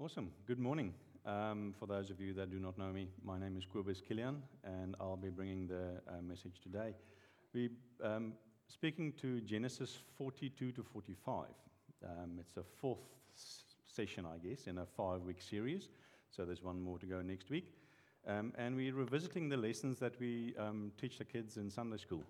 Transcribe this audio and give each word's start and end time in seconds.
Awesome. 0.00 0.30
Good 0.46 0.60
morning. 0.60 0.94
Um, 1.26 1.74
for 1.76 1.86
those 1.86 2.08
of 2.10 2.20
you 2.20 2.32
that 2.34 2.52
do 2.52 2.60
not 2.60 2.78
know 2.78 2.92
me, 2.92 3.08
my 3.24 3.36
name 3.36 3.56
is 3.56 3.64
Kobus 3.66 4.00
Kilian, 4.00 4.36
and 4.62 4.94
I'll 5.00 5.16
be 5.16 5.28
bringing 5.28 5.66
the 5.66 6.00
uh, 6.08 6.22
message 6.22 6.60
today. 6.62 6.94
We're 7.52 7.70
um, 8.04 8.34
speaking 8.68 9.12
to 9.20 9.40
Genesis 9.40 9.98
42 10.16 10.70
to 10.70 10.84
45. 10.84 11.46
Um, 12.04 12.38
it's 12.38 12.56
a 12.58 12.62
fourth 12.62 13.00
s- 13.34 13.64
session, 13.88 14.24
I 14.24 14.38
guess, 14.38 14.68
in 14.68 14.78
a 14.78 14.86
five 14.86 15.22
week 15.22 15.42
series. 15.42 15.88
So 16.30 16.44
there's 16.44 16.62
one 16.62 16.80
more 16.80 17.00
to 17.00 17.06
go 17.06 17.20
next 17.20 17.50
week. 17.50 17.74
Um, 18.24 18.52
and 18.56 18.76
we're 18.76 18.94
revisiting 18.94 19.48
the 19.48 19.56
lessons 19.56 19.98
that 19.98 20.18
we 20.20 20.54
um, 20.60 20.92
teach 21.00 21.18
the 21.18 21.24
kids 21.24 21.56
in 21.56 21.70
Sunday 21.70 21.96
school 21.96 22.24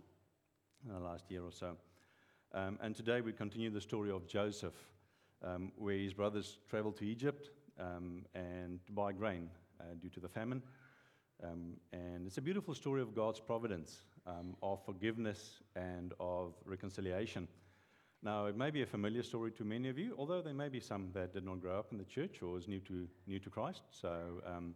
in 0.86 0.94
the 0.94 1.00
last 1.00 1.30
year 1.30 1.42
or 1.42 1.52
so. 1.52 1.76
Um, 2.54 2.78
and 2.80 2.96
today 2.96 3.20
we 3.20 3.32
continue 3.34 3.68
the 3.68 3.80
story 3.82 4.10
of 4.10 4.26
Joseph, 4.26 4.86
um, 5.44 5.70
where 5.76 5.98
his 5.98 6.14
brothers 6.14 6.56
traveled 6.70 6.96
to 6.96 7.04
Egypt 7.04 7.50
um, 7.78 8.24
and 8.34 8.84
to 8.86 8.92
buy 8.92 9.12
grain 9.12 9.48
uh, 9.80 9.84
due 10.00 10.08
to 10.10 10.20
the 10.20 10.28
famine. 10.28 10.62
Um, 11.42 11.74
and 11.92 12.26
it's 12.26 12.38
a 12.38 12.42
beautiful 12.42 12.74
story 12.74 13.00
of 13.00 13.14
God's 13.14 13.40
providence, 13.40 14.02
um, 14.26 14.56
of 14.62 14.84
forgiveness, 14.84 15.60
and 15.76 16.12
of 16.18 16.54
reconciliation. 16.64 17.46
Now, 18.22 18.46
it 18.46 18.56
may 18.56 18.70
be 18.70 18.82
a 18.82 18.86
familiar 18.86 19.22
story 19.22 19.52
to 19.52 19.64
many 19.64 19.88
of 19.88 19.96
you, 19.96 20.14
although 20.18 20.42
there 20.42 20.54
may 20.54 20.68
be 20.68 20.80
some 20.80 21.10
that 21.14 21.32
did 21.32 21.44
not 21.44 21.60
grow 21.60 21.78
up 21.78 21.92
in 21.92 21.98
the 21.98 22.04
church 22.04 22.42
or 22.42 22.58
is 22.58 22.66
new 22.66 22.80
to, 22.80 23.06
new 23.28 23.38
to 23.38 23.50
Christ. 23.50 23.82
So 23.90 24.42
um, 24.44 24.74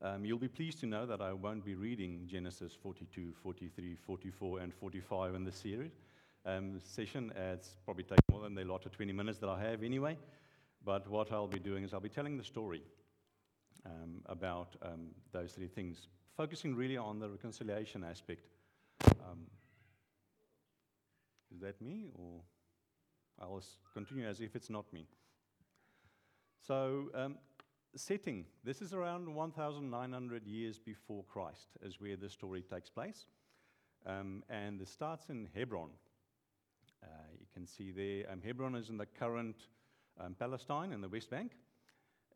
um, 0.00 0.24
you'll 0.24 0.38
be 0.38 0.48
pleased 0.48 0.80
to 0.80 0.86
know 0.86 1.04
that 1.04 1.20
I 1.20 1.34
won't 1.34 1.62
be 1.62 1.74
reading 1.74 2.22
Genesis 2.26 2.72
42, 2.82 3.34
43, 3.42 3.96
44, 4.06 4.60
and 4.60 4.72
45 4.72 5.34
in 5.34 5.44
this 5.44 5.56
series. 5.56 5.92
Um, 6.46 6.80
session, 6.82 7.34
uh, 7.36 7.52
it's 7.52 7.76
probably 7.84 8.04
taken 8.04 8.24
more 8.32 8.40
than 8.40 8.54
the 8.54 8.64
lot 8.64 8.86
of 8.86 8.92
20 8.92 9.12
minutes 9.12 9.38
that 9.40 9.50
I 9.50 9.60
have 9.60 9.82
anyway. 9.82 10.16
But 10.84 11.08
what 11.08 11.30
I'll 11.32 11.46
be 11.46 11.58
doing 11.58 11.84
is 11.84 11.92
I'll 11.92 12.00
be 12.00 12.08
telling 12.08 12.36
the 12.36 12.44
story 12.44 12.82
um, 13.84 14.22
about 14.26 14.76
um, 14.82 15.08
those 15.32 15.52
three 15.52 15.68
things, 15.68 16.08
focusing 16.36 16.74
really 16.74 16.96
on 16.96 17.18
the 17.18 17.28
reconciliation 17.28 18.04
aspect. 18.04 18.48
Um, 19.04 19.46
is 21.52 21.60
that 21.60 21.80
me, 21.80 22.06
or 22.14 22.40
I'll 23.40 23.62
continue 23.92 24.26
as 24.26 24.40
if 24.40 24.54
it's 24.54 24.70
not 24.70 24.90
me? 24.92 25.06
So, 26.66 27.10
um, 27.14 27.36
setting 27.96 28.44
this 28.62 28.80
is 28.80 28.92
around 28.92 29.34
1,900 29.34 30.46
years 30.46 30.78
before 30.78 31.24
Christ, 31.24 31.68
is 31.82 32.00
where 32.00 32.16
the 32.16 32.28
story 32.28 32.62
takes 32.62 32.88
place. 32.88 33.26
Um, 34.06 34.42
and 34.48 34.80
it 34.80 34.88
starts 34.88 35.28
in 35.28 35.48
Hebron. 35.54 35.90
Uh, 37.02 37.06
you 37.38 37.46
can 37.52 37.66
see 37.66 37.90
there, 37.90 38.32
um, 38.32 38.40
Hebron 38.42 38.74
is 38.74 38.88
in 38.88 38.96
the 38.96 39.06
current 39.06 39.66
um, 40.20 40.34
Palestine 40.38 40.92
in 40.92 41.00
the 41.00 41.08
West 41.08 41.30
Bank. 41.30 41.52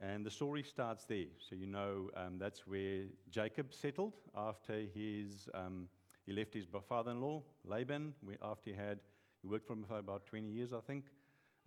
And 0.01 0.27
the 0.27 0.31
story 0.31 0.63
starts 0.63 1.05
there. 1.05 1.27
So 1.39 1.55
you 1.55 1.67
know 1.67 2.11
um, 2.17 2.39
that's 2.39 2.67
where 2.67 3.05
Jacob 3.31 3.73
settled 3.73 4.15
after 4.37 4.83
his, 4.95 5.49
um, 5.55 5.89
he 6.27 6.33
left 6.33 6.53
his 6.53 6.67
father-in-law, 6.89 7.43
Laban, 7.65 8.15
after 8.43 8.71
he 8.71 8.77
had, 8.77 8.99
he 9.41 9.49
worked 9.49 9.67
for 9.67 9.75
him 9.75 9.85
for 9.85 9.99
about 9.99 10.27
20 10.27 10.49
years, 10.49 10.73
I 10.73 10.81
think, 10.81 11.05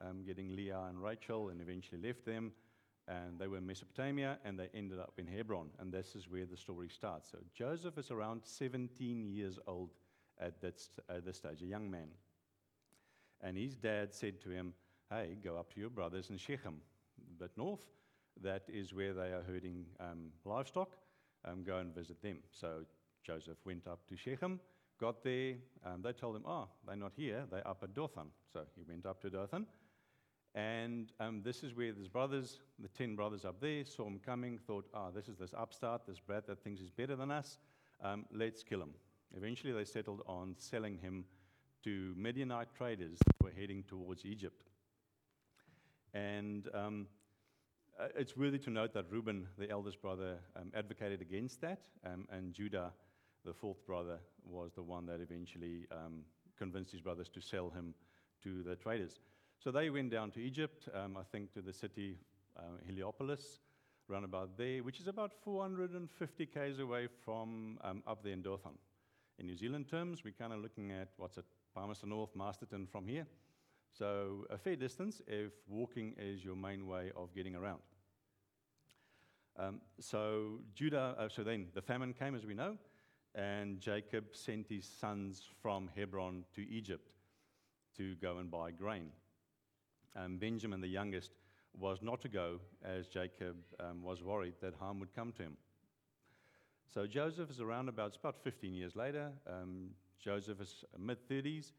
um, 0.06 0.24
getting 0.26 0.56
Leah 0.56 0.86
and 0.90 1.02
Rachel, 1.02 1.50
and 1.50 1.62
eventually 1.62 2.02
left 2.02 2.26
them. 2.26 2.52
And 3.08 3.40
they 3.40 3.48
were 3.48 3.58
in 3.58 3.66
Mesopotamia, 3.66 4.38
and 4.44 4.60
they 4.60 4.68
ended 4.74 5.00
up 5.00 5.14
in 5.18 5.28
Hebron. 5.28 5.70
And 5.80 5.94
this 5.94 6.14
is 6.16 6.30
where 6.30 6.46
the 6.46 6.58
story 6.58 6.90
starts. 6.90 7.32
So 7.32 7.38
Joseph 7.54 7.98
is 7.98 8.12
around 8.12 8.42
17 8.44 9.26
years 9.26 9.58
old 9.66 9.92
at, 10.40 10.60
that 10.62 10.82
at 11.10 11.26
this 11.26 11.38
stage, 11.38 11.62
a 11.62 11.66
young 11.66 11.90
man. 11.90 12.10
And 13.42 13.58
his 13.58 13.76
dad 13.76 14.14
said 14.14 14.42
to 14.42 14.50
him, 14.50 14.74
Hey, 15.10 15.38
go 15.42 15.56
up 15.56 15.74
to 15.74 15.80
your 15.80 15.90
brothers 15.90 16.32
in 16.32 16.38
Shechem, 16.38 16.82
a 17.18 17.44
bit 17.44 17.52
north. 17.56 17.86
That 18.44 18.64
is 18.68 18.94
where 18.94 19.14
they 19.14 19.32
are 19.32 19.42
herding 19.48 19.86
um, 20.02 20.32
livestock. 20.44 20.98
Um, 21.46 21.64
go 21.64 21.78
and 21.78 21.96
visit 21.96 22.22
them. 22.22 22.40
So 22.52 22.82
Joseph 23.24 23.58
went 23.66 23.88
up 23.88 24.02
to 24.10 24.18
Shechem, 24.18 24.60
got 25.00 25.24
there. 25.24 25.54
Um, 25.86 26.02
they 26.02 26.12
told 26.12 26.36
him, 26.36 26.44
Oh, 26.46 26.68
they're 26.86 26.98
not 26.98 27.14
here. 27.16 27.46
They're 27.50 27.66
up 27.66 27.84
at 27.84 27.96
Dothan. 27.96 28.28
So 28.52 28.64
he 28.76 28.84
went 28.86 29.06
up 29.06 29.22
to 29.22 29.30
Dothan. 29.30 29.66
And 30.54 31.14
um, 31.22 31.42
this 31.42 31.64
is 31.64 31.74
where 31.74 31.94
his 31.94 32.10
brothers, 32.10 32.60
the 32.78 32.90
10 32.90 33.16
brothers 33.16 33.46
up 33.46 33.62
there, 33.62 33.86
saw 33.86 34.08
him 34.08 34.20
coming, 34.20 34.60
thought, 34.68 34.90
Ah, 34.94 35.10
this 35.10 35.30
is 35.30 35.38
this 35.38 35.54
upstart, 35.58 36.02
this 36.06 36.20
brat 36.20 36.48
that 36.48 36.62
thinks 36.62 36.82
he's 36.82 36.92
better 36.92 37.16
than 37.16 37.32
us. 37.32 37.60
Um, 38.04 38.26
let's 38.34 38.62
kill 38.62 38.82
him. 38.82 38.94
Eventually, 39.38 39.72
they 39.72 39.86
settled 39.86 40.22
on 40.28 40.56
selling 40.58 40.98
him 40.98 41.24
to 41.86 42.14
Midianite 42.18 42.74
traders 42.76 43.20
who 43.40 43.46
were 43.46 43.54
heading 43.58 43.84
towards 43.88 44.26
Egypt. 44.26 44.67
And 46.18 46.68
um, 46.74 47.08
uh, 48.00 48.08
it's 48.16 48.36
worthy 48.36 48.58
to 48.60 48.72
note 48.72 48.92
that 48.94 49.06
Reuben, 49.12 49.48
the 49.58 49.70
eldest 49.70 50.02
brother, 50.02 50.38
um, 50.56 50.72
advocated 50.76 51.22
against 51.22 51.62
that, 51.62 51.82
um, 52.06 52.28
and 52.32 52.54
Judah, 52.54 52.92
the 53.46 53.54
fourth 53.54 53.86
brother, 53.86 54.18
was 54.44 54.72
the 54.74 54.82
one 54.82 55.06
that 55.06 55.22
eventually 55.22 55.86
um, 55.92 56.24
convinced 56.58 56.92
his 56.92 57.02
brothers 57.02 57.30
to 57.30 57.40
sell 57.40 57.70
him 57.70 57.94
to 58.42 58.64
the 58.64 58.76
traders. 58.76 59.20
So 59.60 59.70
they 59.70 59.92
went 59.92 60.10
down 60.10 60.32
to 60.32 60.40
Egypt, 60.40 60.90
um, 60.96 61.18
I 61.18 61.24
think 61.32 61.54
to 61.54 61.62
the 61.62 61.74
city 61.74 62.18
Heliopolis, 62.88 63.60
round 64.08 64.26
about 64.26 64.58
there, 64.58 64.82
which 64.82 65.00
is 65.00 65.06
about 65.06 65.32
450 65.44 66.46
k's 66.48 66.80
away 66.80 67.08
from 67.24 67.78
up 68.08 68.24
there 68.24 68.34
in 68.34 68.42
Dothan. 68.42 68.74
In 69.38 69.46
New 69.46 69.56
Zealand 69.56 69.88
terms, 69.88 70.24
we're 70.24 70.34
kind 70.34 70.52
of 70.52 70.62
looking 70.62 70.92
at 70.92 71.10
what's 71.18 71.38
it, 71.38 71.46
Palmerston 71.76 72.10
North, 72.10 72.36
Masterton 72.36 72.88
from 72.88 73.06
here. 73.06 73.28
So 73.98 74.46
a 74.52 74.58
fair 74.58 74.76
distance 74.76 75.22
if 75.26 75.54
walking 75.68 76.14
is 76.20 76.46
your 76.46 76.56
main 76.56 76.86
way 76.86 77.12
of 77.16 77.34
getting 77.34 77.56
around. 77.56 77.80
Um, 79.58 79.82
so 80.00 80.60
Judah, 80.76 81.16
uh, 81.18 81.30
so 81.30 81.44
then 81.44 81.68
the 81.74 81.82
famine 81.82 82.14
came, 82.14 82.36
as 82.36 82.46
we 82.46 82.54
know, 82.54 82.78
and 83.34 83.80
Jacob 83.80 84.26
sent 84.34 84.68
his 84.68 84.86
sons 84.86 85.50
from 85.64 85.90
Hebron 85.96 86.44
to 86.54 86.70
Egypt 86.70 87.10
to 87.98 88.14
go 88.16 88.38
and 88.38 88.52
buy 88.52 88.70
grain. 88.70 89.10
Um, 90.16 90.38
Benjamin, 90.38 90.80
the 90.80 90.88
youngest, 90.88 91.32
was 91.76 92.04
not 92.04 92.22
to 92.22 92.30
go, 92.30 92.60
as 92.84 93.08
Jacob 93.08 93.56
um, 93.80 94.04
was 94.04 94.22
worried 94.22 94.54
that 94.62 94.76
harm 94.76 95.00
would 95.00 95.14
come 95.16 95.32
to 95.34 95.44
him. 95.44 95.58
So 96.94 97.08
Joseph 97.08 97.50
is 97.50 97.62
around 97.62 97.90
about, 97.90 98.16
about 98.16 98.36
15 98.44 98.76
years 98.76 98.96
later. 98.96 99.32
Um, 99.48 99.90
Joseph 100.20 100.62
is 100.62 100.84
mid 101.00 101.18
30s 101.28 101.72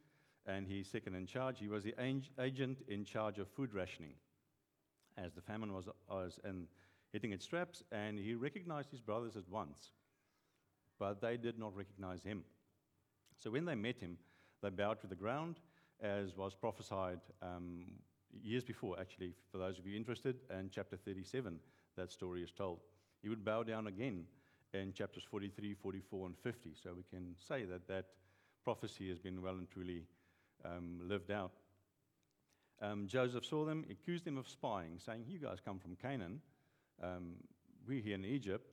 and 0.49 0.67
he's 0.67 0.89
second 0.89 1.15
in 1.15 1.27
charge. 1.27 1.61
He 1.61 1.69
was 1.69 1.85
the 1.85 1.95
ag- 2.01 2.31
agent 2.41 2.79
in 2.89 3.05
charge 3.05 3.39
of 3.39 3.49
food 3.49 3.73
rationing 3.75 4.15
as 5.17 5.33
the 5.35 5.41
famine 5.41 5.73
was, 5.73 5.89
was 6.09 6.41
in, 6.45 6.67
hitting 7.13 7.33
its 7.33 7.45
straps, 7.45 7.83
and 7.93 8.19
he 8.19 8.35
recognized 8.35 8.91
his 8.91 9.01
brothers 9.01 9.37
at 9.37 9.49
once, 9.49 9.93
but 10.99 11.21
they 11.21 11.37
did 11.37 11.59
not 11.59 11.77
recognize 11.77 12.23
him. 12.23 12.45
So 13.39 13.51
when 13.51 13.65
they 13.65 13.75
met 13.75 13.99
him, 13.99 14.17
they 14.63 14.71
bowed 14.71 15.01
to 15.01 15.07
the 15.07 15.15
ground, 15.15 15.57
as 16.01 16.37
was 16.37 16.55
prophesied 16.55 17.21
um, 17.43 17.85
years 18.43 18.65
before, 18.65 18.99
actually, 19.01 19.35
for 19.51 19.59
those 19.59 19.79
of 19.79 19.87
you 19.87 19.97
interested, 19.97 20.37
in 20.51 20.71
chapter 20.71 20.97
37, 20.97 21.59
that 21.97 22.11
story 22.11 22.43
is 22.43 22.51
told. 22.51 22.81
He 23.23 23.29
would 23.29 23.45
bow 23.45 23.63
down 23.63 23.87
again 23.87 24.25
in 24.73 24.93
chapters 24.93 25.25
43, 25.29 25.75
44, 25.75 26.27
and 26.27 26.37
50. 26.39 26.75
So 26.81 26.91
we 26.97 27.05
can 27.11 27.35
say 27.49 27.65
that 27.65 27.89
that 27.89 28.07
prophecy 28.65 29.09
has 29.09 29.19
been 29.19 29.41
well 29.43 29.55
and 29.55 29.69
truly 29.71 30.05
um, 30.65 31.01
lived 31.07 31.31
out. 31.31 31.53
Um, 32.81 33.07
Joseph 33.09 33.45
saw 33.45 33.65
them, 33.65 33.85
accused 33.91 34.25
them 34.25 34.39
of 34.39 34.49
spying, 34.49 34.99
saying, 35.05 35.25
You 35.27 35.39
guys 35.39 35.59
come 35.65 35.79
from 35.79 35.97
Canaan. 35.97 36.41
Um, 37.03 37.35
we're 37.87 38.03
here 38.03 38.15
in 38.15 38.25
Egypt. 38.25 38.71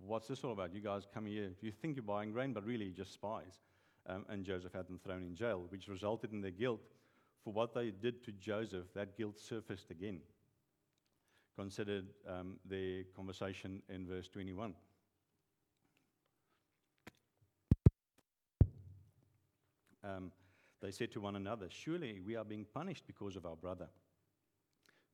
What's 0.00 0.28
this 0.28 0.44
all 0.44 0.52
about? 0.52 0.74
You 0.74 0.80
guys 0.80 1.06
come 1.12 1.26
here. 1.26 1.50
You 1.60 1.72
think 1.72 1.96
you're 1.96 2.02
buying 2.02 2.32
grain, 2.32 2.52
but 2.52 2.64
really 2.64 2.86
you're 2.86 3.04
just 3.04 3.12
spies. 3.12 3.60
Um, 4.06 4.24
and 4.28 4.44
Joseph 4.44 4.72
had 4.72 4.88
them 4.88 4.98
thrown 5.02 5.22
in 5.22 5.34
jail, 5.34 5.64
which 5.68 5.88
resulted 5.88 6.32
in 6.32 6.40
their 6.40 6.50
guilt. 6.50 6.80
For 7.44 7.52
what 7.52 7.74
they 7.74 7.90
did 7.90 8.24
to 8.24 8.32
Joseph, 8.32 8.86
that 8.94 9.16
guilt 9.16 9.38
surfaced 9.38 9.90
again. 9.90 10.20
Considered 11.56 12.06
um, 12.28 12.56
their 12.64 13.04
conversation 13.16 13.82
in 13.88 14.06
verse 14.06 14.28
21. 14.28 14.74
Um, 20.02 20.32
they 20.80 20.90
said 20.90 21.12
to 21.12 21.20
one 21.20 21.36
another, 21.36 21.66
Surely 21.68 22.20
we 22.24 22.36
are 22.36 22.44
being 22.44 22.66
punished 22.72 23.06
because 23.06 23.36
of 23.36 23.46
our 23.46 23.56
brother. 23.56 23.88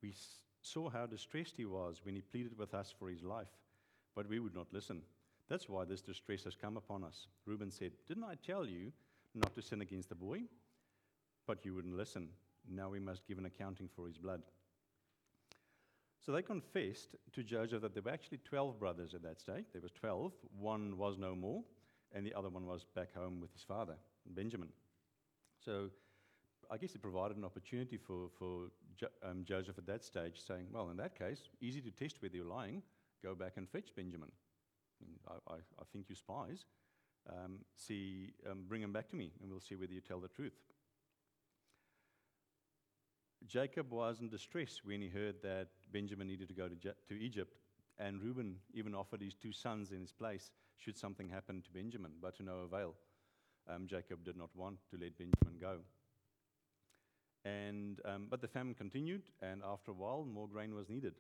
We 0.03 0.15
saw 0.63 0.91
how 0.91 1.07
distressed 1.07 1.55
he 1.57 1.65
was 1.65 2.01
when 2.05 2.15
he 2.15 2.21
pleaded 2.21 2.59
with 2.59 2.75
us 2.75 2.95
for 2.97 3.09
his 3.09 3.23
life, 3.23 3.49
but 4.15 4.29
we 4.29 4.39
would 4.39 4.55
not 4.55 4.73
listen. 4.73 5.03
That's 5.49 5.69
why 5.69 5.85
this 5.85 6.03
distress 6.03 6.45
has 6.45 6.57
come 6.57 6.77
upon 6.77 7.05
us. 7.05 7.29
Reuben 7.47 7.71
said, 7.71 7.93
Didn't 8.09 8.25
I 8.25 8.35
tell 8.35 8.67
you 8.67 8.93
not 9.35 9.55
to 9.55 9.63
sin 9.63 9.81
against 9.81 10.09
the 10.09 10.15
boy? 10.15 10.43
But 11.47 11.65
you 11.65 11.75
wouldn't 11.75 11.97
listen. 11.97 12.29
Now 12.69 12.89
we 12.91 12.99
must 12.99 13.27
give 13.27 13.39
an 13.39 13.47
accounting 13.47 13.89
for 13.95 14.07
his 14.07 14.19
blood. 14.19 14.43
So 16.25 16.33
they 16.33 16.43
confessed 16.43 17.15
to 17.33 17.45
Joseph 17.45 17.83
that 17.83 17.95
there 17.95 18.03
were 18.03 18.11
actually 18.11 18.39
12 18.39 18.81
brothers 18.81 19.15
at 19.15 19.23
that 19.23 19.41
stage. 19.41 19.67
There 19.73 19.83
was 19.83 19.93
12. 19.93 20.33
One 20.59 20.99
was 20.99 21.17
no 21.19 21.37
more, 21.37 21.63
and 22.13 22.27
the 22.27 22.35
other 22.35 22.49
one 22.49 22.67
was 22.67 22.85
back 22.97 23.15
home 23.15 23.41
with 23.41 23.53
his 23.53 23.63
father, 23.63 23.95
Benjamin. 24.27 24.71
So 25.67 25.91
I 26.71 26.77
guess 26.77 26.95
it 26.95 27.03
provided 27.03 27.37
an 27.37 27.45
opportunity 27.45 27.97
for, 27.97 28.29
for 28.39 28.71
jo- 28.97 29.09
um, 29.29 29.45
Joseph 29.45 29.79
at 29.79 29.87
that 29.87 30.05
stage, 30.05 30.41
saying, 30.47 30.69
Well, 30.73 30.91
in 30.91 30.97
that 30.99 31.19
case, 31.19 31.49
easy 31.61 31.81
to 31.81 31.91
test 31.91 32.23
whether 32.23 32.37
you're 32.37 32.47
lying, 32.47 32.83
go 33.23 33.35
back 33.35 33.55
and 33.57 33.69
fetch 33.69 33.95
Benjamin. 33.97 34.31
I, 35.29 35.55
I, 35.55 35.57
I 35.57 35.85
think 35.93 36.09
you 36.09 36.15
spies. 36.15 36.65
Um, 37.29 37.59
see, 37.77 38.33
um, 38.49 38.65
bring 38.69 38.83
him 38.83 38.93
back 38.93 39.09
to 39.09 39.17
me, 39.17 39.33
and 39.43 39.51
we'll 39.51 39.61
see 39.61 39.75
whether 39.75 39.93
you 39.93 40.01
tell 40.01 40.21
the 40.21 40.29
truth. 40.29 40.55
Jacob 43.49 43.91
was 43.91 44.21
in 44.21 44.29
distress 44.29 44.81
when 44.85 45.03
he 45.03 45.09
heard 45.09 45.43
that 45.43 45.69
Benjamin 45.93 46.29
needed 46.29 46.49
to 46.49 46.55
go 46.55 46.69
to, 46.69 46.77
Je- 46.77 46.91
to 47.09 47.21
Egypt, 47.21 47.59
and 47.99 48.23
Reuben 48.23 48.57
even 48.73 48.95
offered 48.95 49.21
his 49.21 49.35
two 49.35 49.53
sons 49.53 49.91
in 49.91 50.01
his 50.01 50.13
place 50.13 50.51
should 50.77 50.97
something 50.97 51.29
happen 51.29 51.63
to 51.63 51.71
Benjamin, 51.73 52.13
but 52.23 52.37
to 52.37 52.45
no 52.45 52.59
avail. 52.59 52.95
Um, 53.69 53.87
Jacob 53.87 54.25
did 54.25 54.37
not 54.37 54.51
want 54.55 54.79
to 54.91 54.97
let 54.97 55.19
Benjamin 55.19 55.46
go. 55.57 55.79
And, 57.45 58.01
um, 58.05 58.27
but 58.29 58.41
the 58.41 58.49
famine 58.49 58.75
continued, 58.75 59.23
and 59.41 59.63
after 59.65 59.93
a 59.93 59.95
while, 59.95 60.25
more 60.25 60.49
grain 60.49 60.75
was 60.75 60.89
needed. 60.89 61.15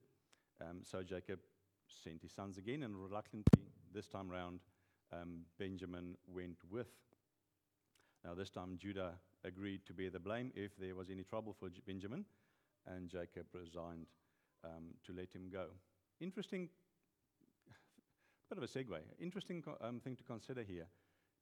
Um, 0.61 0.81
so 0.83 1.03
Jacob 1.03 1.38
sent 1.88 2.23
his 2.23 2.33
sons 2.33 2.59
again, 2.59 2.83
and 2.83 2.97
reluctantly, 2.97 3.62
this 3.94 4.09
time 4.09 4.29
round, 4.29 4.61
um, 5.12 5.43
Benjamin 5.59 6.17
went 6.27 6.59
with. 6.71 6.88
Now, 8.25 8.35
this 8.35 8.50
time, 8.50 8.77
Judah 8.77 9.12
agreed 9.44 9.87
to 9.87 9.93
bear 9.93 10.11
the 10.11 10.19
blame 10.19 10.50
if 10.56 10.77
there 10.79 10.97
was 10.97 11.11
any 11.11 11.23
trouble 11.23 11.55
for 11.59 11.69
J- 11.69 11.81
Benjamin, 11.87 12.25
and 12.87 13.09
Jacob 13.09 13.47
resigned 13.53 14.06
um, 14.65 14.94
to 15.06 15.12
let 15.12 15.33
him 15.33 15.49
go. 15.53 15.67
Interesting, 16.21 16.69
bit 18.49 18.59
of 18.59 18.65
a 18.65 18.67
segue. 18.67 18.99
Interesting 19.21 19.62
co- 19.62 19.79
um, 19.81 20.00
thing 20.00 20.17
to 20.17 20.25
consider 20.25 20.65
here. 20.65 20.87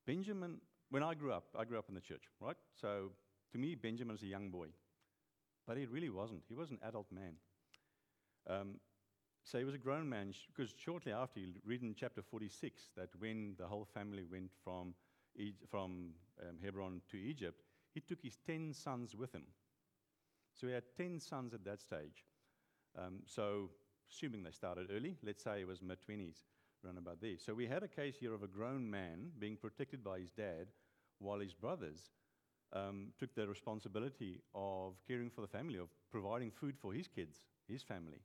Benjamin, 0.07 0.59
when 0.95 1.03
I 1.03 1.15
grew 1.15 1.33
up, 1.33 1.47
I 1.59 1.65
grew 1.65 1.77
up 1.77 1.87
in 1.89 1.97
the 1.97 2.01
church, 2.01 2.23
right? 2.41 2.55
So 2.81 3.11
to 3.51 3.59
me, 3.59 3.75
Benjamin 3.75 4.15
was 4.15 4.23
a 4.23 4.29
young 4.29 4.51
boy, 4.51 4.69
but 5.67 5.77
he 5.77 5.87
really 5.87 6.09
wasn't. 6.09 6.43
He 6.49 6.55
was 6.55 6.71
an 6.71 6.79
adult 6.87 7.11
man. 7.11 7.33
Um, 8.49 8.75
so 9.43 9.59
he 9.59 9.65
was 9.65 9.75
a 9.75 9.79
grown 9.79 10.09
man, 10.09 10.33
because 10.57 10.73
shortly 10.79 11.11
after, 11.11 11.41
you 11.41 11.49
read 11.67 11.83
in 11.83 11.97
chapter 11.99 12.23
46 12.23 12.91
that 12.97 13.09
when 13.19 13.57
the 13.59 13.67
whole 13.67 13.89
family 13.93 14.23
went 14.23 14.53
from, 14.63 14.95
from 15.69 16.11
um, 16.41 16.59
Hebron 16.63 17.01
to 17.11 17.17
Egypt, 17.17 17.61
he 17.93 18.01
took 18.01 18.23
his 18.23 18.37
10 18.47 18.73
sons 18.73 19.17
with 19.17 19.35
him. 19.35 19.47
So 20.53 20.69
he 20.69 20.75
had 20.75 20.85
10 20.97 21.19
sons 21.19 21.55
at 21.55 21.65
that 21.65 21.81
stage. 21.81 22.25
Um, 22.97 23.19
so, 23.27 23.71
assuming 24.09 24.45
they 24.45 24.53
started 24.53 24.91
early, 24.95 25.17
let's 25.25 25.43
say 25.43 25.63
it 25.63 25.67
was 25.67 25.83
mid 25.83 25.99
20s, 26.09 26.37
around 26.85 26.99
about 26.99 27.21
there. 27.21 27.35
So 27.37 27.53
we 27.53 27.67
had 27.67 27.83
a 27.83 27.89
case 27.89 28.15
here 28.21 28.33
of 28.33 28.45
a 28.45 28.47
grown 28.47 28.89
man 28.89 29.31
being 29.41 29.57
protected 29.57 30.05
by 30.05 30.21
his 30.21 30.31
dad 30.31 30.69
while 31.19 31.41
his 31.41 31.55
brothers 31.55 32.11
um, 32.73 33.09
took 33.19 33.35
the 33.35 33.47
responsibility 33.47 34.41
of 34.55 34.95
caring 35.07 35.31
for 35.31 35.41
the 35.41 35.47
family, 35.47 35.79
of 35.79 35.89
providing 36.11 36.51
food 36.51 36.77
for 36.79 36.93
his 36.93 37.09
kids, 37.09 37.39
his 37.69 37.83
family. 37.83 38.21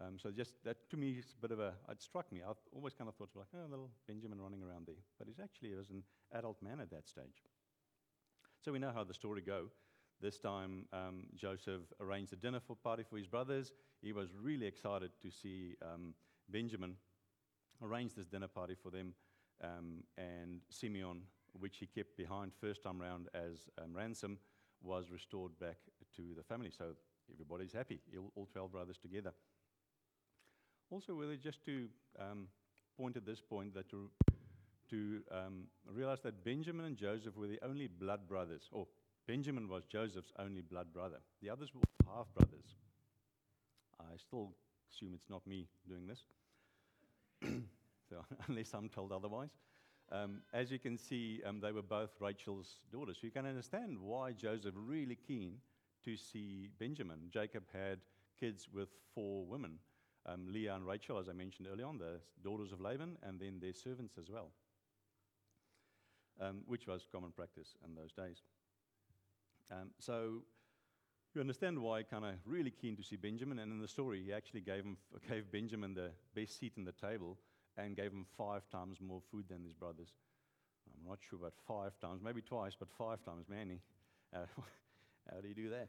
Um, 0.00 0.18
so 0.18 0.30
just 0.30 0.54
that 0.64 0.90
to 0.90 0.96
me 0.96 1.12
is 1.12 1.34
a 1.38 1.40
bit 1.40 1.52
of 1.52 1.60
a, 1.60 1.72
it 1.90 2.02
struck 2.02 2.30
me. 2.32 2.40
I 2.42 2.52
always 2.74 2.94
kind 2.94 3.08
of 3.08 3.14
thought 3.14 3.30
like, 3.34 3.46
oh, 3.54 3.70
little 3.70 3.90
Benjamin 4.08 4.40
running 4.40 4.62
around 4.62 4.86
there. 4.86 5.02
But 5.18 5.28
he's 5.28 5.38
actually 5.38 5.70
he 5.70 5.76
was 5.76 5.90
an 5.90 6.02
adult 6.32 6.60
man 6.62 6.80
at 6.80 6.90
that 6.90 7.08
stage. 7.08 7.44
So 8.64 8.72
we 8.72 8.78
know 8.78 8.92
how 8.94 9.04
the 9.04 9.14
story 9.14 9.40
go. 9.40 9.66
This 10.20 10.38
time, 10.38 10.86
um, 10.92 11.24
Joseph 11.36 11.82
arranged 12.00 12.32
a 12.32 12.36
dinner 12.36 12.60
for 12.66 12.76
party 12.76 13.04
for 13.08 13.18
his 13.18 13.26
brothers. 13.26 13.72
He 14.00 14.12
was 14.12 14.30
really 14.40 14.66
excited 14.66 15.10
to 15.22 15.30
see 15.30 15.76
um, 15.82 16.14
Benjamin 16.48 16.96
arrange 17.82 18.14
this 18.14 18.26
dinner 18.26 18.48
party 18.48 18.74
for 18.80 18.90
them, 18.90 19.12
um, 19.62 20.02
and 20.16 20.60
Simeon, 20.70 21.22
which 21.58 21.78
he 21.78 21.86
kept 21.86 22.16
behind 22.16 22.52
first 22.60 22.82
time 22.82 23.00
round 23.00 23.28
as 23.34 23.68
um, 23.82 23.94
ransom, 23.94 24.38
was 24.82 25.10
restored 25.10 25.58
back 25.58 25.78
to 26.16 26.22
the 26.36 26.42
family. 26.42 26.70
So 26.76 26.84
everybody's 27.32 27.72
happy, 27.72 28.00
all, 28.16 28.32
all 28.34 28.48
12 28.52 28.72
brothers 28.72 28.98
together. 28.98 29.32
Also, 30.90 31.14
whether 31.14 31.36
just 31.36 31.64
to 31.64 31.88
um, 32.20 32.48
point 32.96 33.16
at 33.16 33.26
this 33.26 33.40
point 33.40 33.74
that 33.74 33.88
to, 33.90 34.10
to 34.90 35.20
um, 35.30 35.64
realize 35.92 36.20
that 36.22 36.44
Benjamin 36.44 36.86
and 36.86 36.96
Joseph 36.96 37.36
were 37.36 37.46
the 37.46 37.58
only 37.64 37.88
blood 37.88 38.28
brothers, 38.28 38.68
or 38.70 38.86
Benjamin 39.26 39.68
was 39.68 39.84
Joseph's 39.86 40.32
only 40.38 40.60
blood 40.60 40.92
brother. 40.92 41.18
The 41.42 41.50
others 41.50 41.70
were 41.74 41.80
half 42.06 42.26
brothers. 42.34 42.76
I 43.98 44.16
still 44.16 44.52
assume 44.92 45.14
it's 45.14 45.30
not 45.30 45.46
me 45.46 45.66
doing 45.88 46.06
this, 46.06 46.20
so 48.08 48.24
unless 48.48 48.72
I'm 48.74 48.88
told 48.88 49.12
otherwise. 49.12 49.50
Um, 50.12 50.42
as 50.52 50.70
you 50.70 50.78
can 50.78 50.98
see, 50.98 51.40
um, 51.44 51.60
they 51.60 51.72
were 51.72 51.82
both 51.82 52.10
Rachel's 52.20 52.76
daughters. 52.92 53.18
So 53.20 53.26
you 53.26 53.30
can 53.30 53.46
understand 53.46 53.98
why 53.98 54.32
Joseph 54.32 54.74
really 54.76 55.16
keen 55.16 55.56
to 56.04 56.16
see 56.16 56.68
Benjamin. 56.78 57.30
Jacob 57.30 57.64
had 57.72 58.00
kids 58.38 58.68
with 58.72 58.88
four 59.14 59.46
women, 59.46 59.78
um, 60.26 60.46
Leah 60.50 60.74
and 60.74 60.86
Rachel, 60.86 61.18
as 61.18 61.28
I 61.28 61.32
mentioned 61.32 61.68
earlier 61.70 61.86
on, 61.86 61.98
the 61.98 62.20
daughters 62.42 62.72
of 62.72 62.80
Laban, 62.80 63.16
and 63.22 63.40
then 63.40 63.58
their 63.60 63.72
servants 63.72 64.16
as 64.18 64.30
well, 64.30 64.50
um, 66.40 66.62
which 66.66 66.86
was 66.86 67.06
common 67.10 67.32
practice 67.32 67.76
in 67.84 67.94
those 67.94 68.12
days. 68.12 68.42
Um, 69.70 69.90
so 69.98 70.42
you 71.34 71.40
understand 71.40 71.78
why 71.78 72.02
kind 72.02 72.24
of 72.24 72.34
really 72.44 72.70
keen 72.70 72.96
to 72.96 73.02
see 73.02 73.16
Benjamin. 73.16 73.58
And 73.58 73.72
in 73.72 73.80
the 73.80 73.88
story, 73.88 74.22
he 74.24 74.32
actually 74.32 74.60
gave, 74.60 74.84
him, 74.84 74.96
gave 75.28 75.50
Benjamin 75.50 75.94
the 75.94 76.10
best 76.34 76.58
seat 76.58 76.74
in 76.76 76.84
the 76.84 76.92
table 76.92 77.38
and 77.76 77.96
gave 77.96 78.12
him 78.12 78.26
five 78.36 78.68
times 78.70 78.98
more 79.00 79.20
food 79.30 79.44
than 79.48 79.62
his 79.64 79.72
brothers. 79.72 80.08
I'm 80.86 81.08
not 81.08 81.18
sure 81.28 81.38
about 81.38 81.54
five 81.66 81.98
times, 82.00 82.20
maybe 82.22 82.42
twice, 82.42 82.74
but 82.78 82.88
five 82.96 83.22
times, 83.24 83.48
man. 83.48 83.78
Uh, 84.34 84.46
how 85.32 85.40
do 85.40 85.48
you 85.48 85.54
do 85.54 85.70
that? 85.70 85.88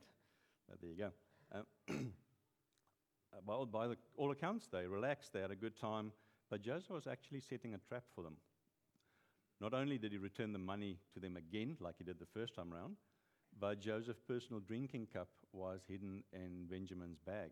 But 0.70 0.82
there 0.82 0.90
you 0.90 0.98
go. 0.98 1.12
Um, 1.54 2.14
well, 3.46 3.66
by 3.66 3.88
the, 3.88 3.98
all 4.18 4.32
accounts, 4.32 4.68
they 4.68 4.88
relaxed, 4.88 5.34
they 5.34 5.42
had 5.42 5.52
a 5.52 5.56
good 5.56 5.80
time, 5.80 6.12
but 6.50 6.62
Joseph 6.62 6.90
was 6.90 7.08
actually 7.08 7.42
setting 7.42 7.74
a 7.74 7.78
trap 7.78 8.04
for 8.16 8.24
them. 8.24 8.38
Not 9.62 9.74
only 9.74 9.98
did 9.98 10.12
he 10.12 10.18
return 10.18 10.52
the 10.54 10.60
money 10.60 11.00
to 11.14 11.20
them 11.20 11.38
again, 11.38 11.78
like 11.80 11.96
he 11.98 12.04
did 12.04 12.20
the 12.20 12.26
first 12.26 12.56
time 12.56 12.72
round, 12.74 12.96
but 13.60 13.80
Joseph's 13.80 14.20
personal 14.28 14.60
drinking 14.60 15.08
cup 15.14 15.30
was 15.54 15.82
hidden 15.88 16.24
in 16.34 16.66
Benjamin's 16.70 17.20
bag. 17.20 17.52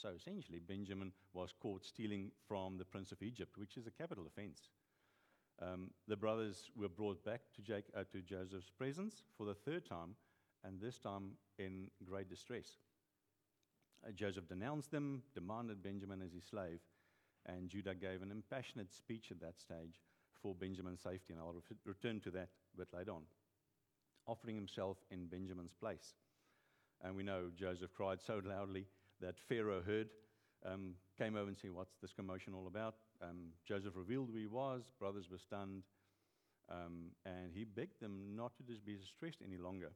So 0.00 0.10
essentially, 0.16 0.60
Benjamin 0.60 1.12
was 1.32 1.52
caught 1.60 1.84
stealing 1.84 2.30
from 2.46 2.78
the 2.78 2.84
prince 2.84 3.10
of 3.10 3.22
Egypt, 3.22 3.58
which 3.58 3.76
is 3.76 3.86
a 3.86 3.90
capital 3.90 4.26
offense. 4.26 4.70
Um, 5.60 5.90
the 6.06 6.16
brothers 6.16 6.70
were 6.76 6.88
brought 6.88 7.24
back 7.24 7.40
to, 7.56 7.62
Jake, 7.62 7.86
uh, 7.96 8.04
to 8.12 8.22
Joseph's 8.22 8.70
presence 8.70 9.24
for 9.36 9.44
the 9.44 9.54
third 9.54 9.84
time, 9.84 10.14
and 10.62 10.80
this 10.80 10.98
time 10.98 11.32
in 11.58 11.90
great 12.04 12.28
distress. 12.28 12.78
Uh, 14.06 14.12
Joseph 14.12 14.48
denounced 14.48 14.92
them, 14.92 15.22
demanded 15.34 15.82
Benjamin 15.82 16.22
as 16.22 16.32
his 16.32 16.44
slave, 16.44 16.78
and 17.46 17.68
Judah 17.68 17.96
gave 17.96 18.22
an 18.22 18.30
impassioned 18.30 18.88
speech 18.90 19.32
at 19.32 19.40
that 19.40 19.58
stage 19.58 20.00
for 20.40 20.54
Benjamin's 20.54 21.02
safety, 21.02 21.32
and 21.32 21.40
I'll 21.40 21.54
re- 21.54 21.76
return 21.84 22.20
to 22.20 22.30
that 22.30 22.50
a 22.74 22.78
bit 22.78 22.88
later 22.94 23.10
on 23.10 23.22
offering 24.28 24.54
himself 24.54 24.98
in 25.10 25.26
Benjamin's 25.26 25.72
place. 25.72 26.14
And 27.02 27.16
we 27.16 27.22
know 27.22 27.44
Joseph 27.56 27.94
cried 27.94 28.20
so 28.20 28.42
loudly 28.44 28.86
that 29.20 29.38
Pharaoh 29.48 29.82
heard, 29.84 30.08
um, 30.64 30.94
came 31.16 31.36
over 31.36 31.48
and 31.48 31.58
said, 31.58 31.72
What's 31.72 31.96
this 32.00 32.12
commotion 32.12 32.54
all 32.54 32.66
about? 32.66 32.94
Um, 33.22 33.52
Joseph 33.66 33.96
revealed 33.96 34.28
who 34.32 34.38
he 34.38 34.46
was, 34.46 34.90
brothers 34.98 35.30
were 35.30 35.38
stunned, 35.38 35.82
um, 36.70 37.12
and 37.24 37.52
he 37.52 37.64
begged 37.64 38.00
them 38.00 38.36
not 38.36 38.56
to 38.56 38.62
just 38.62 38.84
be 38.84 38.94
distressed 38.94 39.38
any 39.44 39.56
longer, 39.56 39.90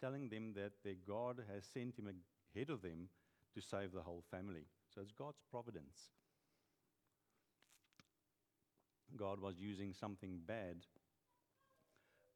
telling 0.00 0.28
them 0.28 0.52
that 0.54 0.72
their 0.84 0.94
God 1.06 1.42
has 1.52 1.64
sent 1.64 1.98
him 1.98 2.08
ahead 2.54 2.70
of 2.70 2.82
them 2.82 3.08
to 3.54 3.60
save 3.60 3.92
the 3.92 4.02
whole 4.02 4.24
family. 4.30 4.66
So 4.94 5.00
it's 5.00 5.12
God's 5.12 5.40
providence. 5.50 6.10
God 9.16 9.40
was 9.40 9.56
using 9.58 9.92
something 9.92 10.40
bad 10.46 10.76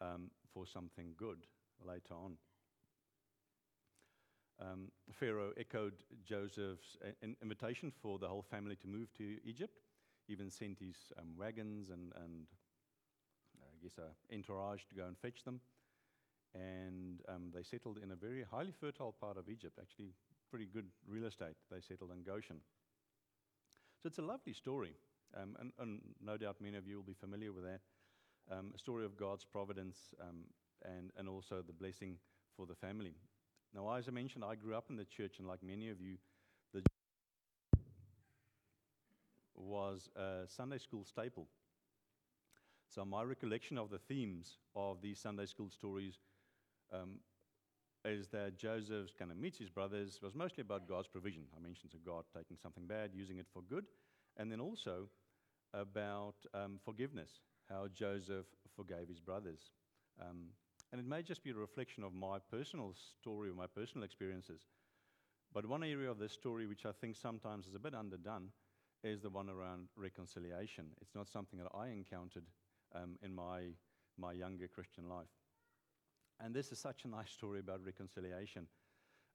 um, 0.01 0.31
for 0.53 0.67
something 0.67 1.15
good 1.17 1.47
later 1.87 2.15
on. 2.15 2.37
Um, 4.61 4.93
Pharaoh 5.13 5.53
echoed 5.59 5.95
Joseph's 6.25 6.97
uh, 7.05 7.27
invitation 7.43 7.93
for 8.03 8.19
the 8.19 8.29
whole 8.29 8.43
family 8.43 8.77
to 8.77 8.89
move 8.89 9.13
to 9.15 9.37
Egypt, 9.45 9.81
even 10.29 10.51
sent 10.51 10.79
his 10.79 10.97
um, 11.19 11.37
wagons 11.37 11.91
and, 11.91 12.13
and 12.23 12.47
I 13.61 13.83
guess, 13.83 13.99
an 13.99 14.37
entourage 14.37 14.83
to 14.89 14.95
go 14.95 15.07
and 15.07 15.19
fetch 15.19 15.45
them. 15.45 15.61
And 16.55 17.21
um, 17.29 17.51
they 17.53 17.65
settled 17.65 17.99
in 18.03 18.13
a 18.13 18.17
very 18.17 18.45
highly 18.49 18.71
fertile 18.71 19.13
part 19.13 19.37
of 19.37 19.49
Egypt, 19.49 19.79
actually, 19.81 20.13
pretty 20.51 20.67
good 20.67 20.87
real 21.09 21.27
estate. 21.27 21.57
They 21.71 21.81
settled 21.81 22.13
in 22.13 22.23
Goshen. 22.23 22.61
So 24.01 24.07
it's 24.07 24.19
a 24.19 24.23
lovely 24.23 24.53
story, 24.53 24.95
um, 25.37 25.57
and, 25.59 25.73
and 25.81 26.01
no 26.25 26.37
doubt 26.37 26.57
many 26.61 26.77
of 26.77 26.87
you 26.87 26.97
will 26.97 27.03
be 27.03 27.15
familiar 27.15 27.53
with 27.53 27.65
that 27.65 27.81
um, 28.51 28.73
a 28.75 28.79
story 28.79 29.05
of 29.05 29.17
God's 29.17 29.45
providence 29.45 30.15
um, 30.21 30.45
and, 30.85 31.11
and 31.17 31.29
also 31.29 31.63
the 31.67 31.73
blessing 31.73 32.19
for 32.57 32.67
the 32.67 32.75
family. 32.75 33.15
Now, 33.75 33.93
as 33.95 34.07
I 34.07 34.13
mentioned, 34.13 34.45
I 34.45 34.55
grew 34.55 34.75
up 34.75 34.87
in 34.89 34.97
the 34.97 35.05
church, 35.05 35.39
and 35.39 35.49
like 35.49 35.63
many 35.63 35.91
of 35.91 36.01
you, 36.01 36.17
the 36.73 36.83
was 39.57 40.09
a 40.15 40.43
Sunday 40.47 40.79
school 40.79 41.05
staple. 41.05 41.49
So 42.89 43.05
my 43.05 43.25
recollection 43.25 43.77
of 43.77 43.91
the 43.91 43.99
themes 43.99 44.59
of 44.77 45.01
these 45.03 45.19
Sunday 45.19 45.47
school 45.47 45.71
stories 45.71 46.19
um, 46.93 47.19
is 48.05 48.29
that 48.29 48.57
Joseph's 48.57 49.15
kind 49.19 49.33
of 49.33 49.37
meets 49.37 49.59
his 49.59 49.71
brothers 49.71 50.21
was 50.23 50.35
mostly 50.35 50.61
about 50.61 50.89
God's 50.89 51.09
provision. 51.09 51.43
I 51.57 51.61
mentioned 51.61 51.91
so 51.91 51.99
God 52.05 52.25
taking 52.37 52.57
something 52.57 52.87
bad, 52.87 53.11
using 53.13 53.39
it 53.39 53.47
for 53.53 53.63
good, 53.63 53.87
and 54.37 54.53
then 54.53 54.61
also 54.61 55.09
about 55.73 56.37
um, 56.53 56.79
forgiveness, 56.85 57.31
how 57.69 57.89
Joseph 57.93 58.47
forgave 58.77 59.09
his 59.09 59.19
brothers. 59.19 59.71
Um, 60.21 60.51
and 60.95 61.01
it 61.01 61.09
may 61.09 61.25
just 61.25 61.43
be 61.43 61.51
a 61.51 61.55
reflection 61.55 62.05
of 62.05 62.15
my 62.15 62.39
personal 62.53 62.95
story 63.21 63.51
or 63.51 63.53
my 63.53 63.67
personal 63.67 64.05
experiences. 64.05 64.61
But 65.53 65.67
one 65.67 65.83
area 65.83 66.09
of 66.09 66.21
this 66.21 66.33
story, 66.33 66.69
which 66.69 66.87
I 66.87 66.93
think 66.93 67.17
sometimes 67.17 67.67
is 67.67 67.75
a 67.75 67.81
bit 67.81 67.97
underdone, 67.97 68.51
is 69.03 69.21
the 69.21 69.29
one 69.29 69.51
around 69.51 69.89
reconciliation. 69.97 70.87
It's 71.01 71.17
not 71.17 71.29
something 71.29 71.59
that 71.59 71.67
I 71.77 71.89
encountered 71.89 72.45
um, 72.95 73.19
in 73.25 73.35
my, 73.35 73.71
my 74.17 74.35
younger 74.35 74.69
Christian 74.69 75.09
life. 75.09 75.27
And 76.39 76.55
this 76.55 76.71
is 76.71 76.79
such 76.79 77.05
a 77.05 77.09
nice 77.09 77.33
story 77.33 77.59
about 77.59 77.85
reconciliation. 77.85 78.69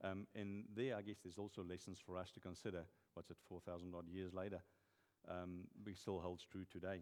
Um, 0.01 0.27
and 0.33 0.63
there, 0.73 0.95
I 0.95 1.01
guess, 1.01 1.17
there's 1.21 1.37
also 1.37 1.61
lessons 1.61 1.99
for 1.99 2.17
us 2.17 2.31
to 2.35 2.39
consider. 2.39 2.85
What's 3.15 3.31
it, 3.31 3.37
4,000 3.49 3.93
odd 3.93 4.07
years 4.07 4.33
later? 4.33 4.61
Um, 5.29 5.65
we 5.85 5.93
still 5.93 6.21
holds 6.21 6.45
true 6.49 6.63
today. 6.71 7.01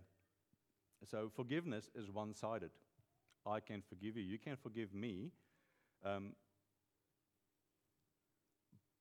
So, 1.05 1.29
forgiveness 1.29 1.91
is 1.93 2.09
one 2.09 2.33
sided. 2.33 2.71
I 3.47 3.59
can 3.59 3.81
forgive 3.87 4.17
you, 4.17 4.23
you 4.23 4.37
can 4.37 4.55
forgive 4.55 4.93
me. 4.93 5.31
Um, 6.05 6.33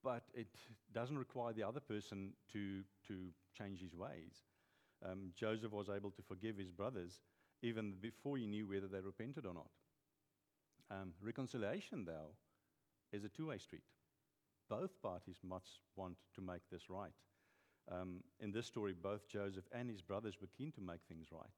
but 0.02 0.22
it 0.34 0.46
doesn't 0.94 1.18
require 1.18 1.52
the 1.52 1.64
other 1.64 1.80
person 1.80 2.30
to, 2.52 2.82
to 3.08 3.14
change 3.58 3.80
his 3.80 3.94
ways. 3.94 4.44
Um, 5.04 5.32
Joseph 5.36 5.72
was 5.72 5.88
able 5.88 6.10
to 6.12 6.22
forgive 6.22 6.56
his 6.56 6.70
brothers 6.70 7.20
even 7.62 7.94
before 8.00 8.36
he 8.36 8.46
knew 8.46 8.68
whether 8.68 8.86
they 8.86 9.00
repented 9.00 9.46
or 9.46 9.54
not. 9.54 9.70
Um, 10.90 11.12
reconciliation, 11.20 12.04
though, 12.04 12.36
is 13.12 13.24
a 13.24 13.28
two 13.28 13.48
way 13.48 13.58
street. 13.58 13.82
Both 14.68 15.02
parties 15.02 15.38
must 15.42 15.80
want 15.96 16.16
to 16.34 16.40
make 16.40 16.62
this 16.70 16.88
right. 16.88 17.12
Um, 17.90 18.22
in 18.40 18.52
this 18.52 18.66
story, 18.66 18.94
both 19.00 19.28
Joseph 19.28 19.64
and 19.72 19.88
his 19.88 20.02
brothers 20.02 20.34
were 20.40 20.48
keen 20.56 20.72
to 20.72 20.80
make 20.80 21.00
things 21.08 21.28
right. 21.32 21.50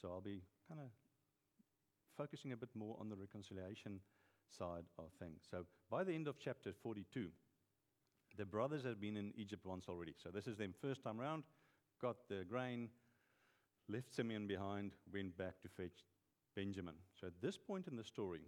So 0.00 0.08
I'll 0.08 0.20
be 0.20 0.42
kind 0.68 0.80
of 0.80 0.88
focusing 2.16 2.52
a 2.52 2.56
bit 2.56 2.70
more 2.74 2.96
on 3.00 3.08
the 3.08 3.16
reconciliation 3.16 4.00
side 4.50 4.84
of 4.98 5.10
things. 5.18 5.42
So 5.50 5.66
by 5.90 6.04
the 6.04 6.14
end 6.14 6.28
of 6.28 6.38
chapter 6.38 6.72
42, 6.72 7.28
the 8.36 8.44
brothers 8.44 8.84
had 8.84 9.00
been 9.00 9.16
in 9.16 9.32
Egypt 9.36 9.64
once 9.64 9.86
already. 9.88 10.14
So 10.22 10.30
this 10.30 10.46
is 10.46 10.56
their 10.56 10.68
first 10.80 11.02
time 11.02 11.20
around, 11.20 11.44
got 12.00 12.16
the 12.28 12.44
grain, 12.48 12.88
left 13.88 14.14
Simeon 14.14 14.46
behind, 14.46 14.92
went 15.12 15.36
back 15.36 15.60
to 15.62 15.68
fetch 15.68 16.04
Benjamin. 16.54 16.94
So 17.20 17.28
at 17.28 17.40
this 17.40 17.56
point 17.56 17.86
in 17.86 17.96
the 17.96 18.04
story, 18.04 18.42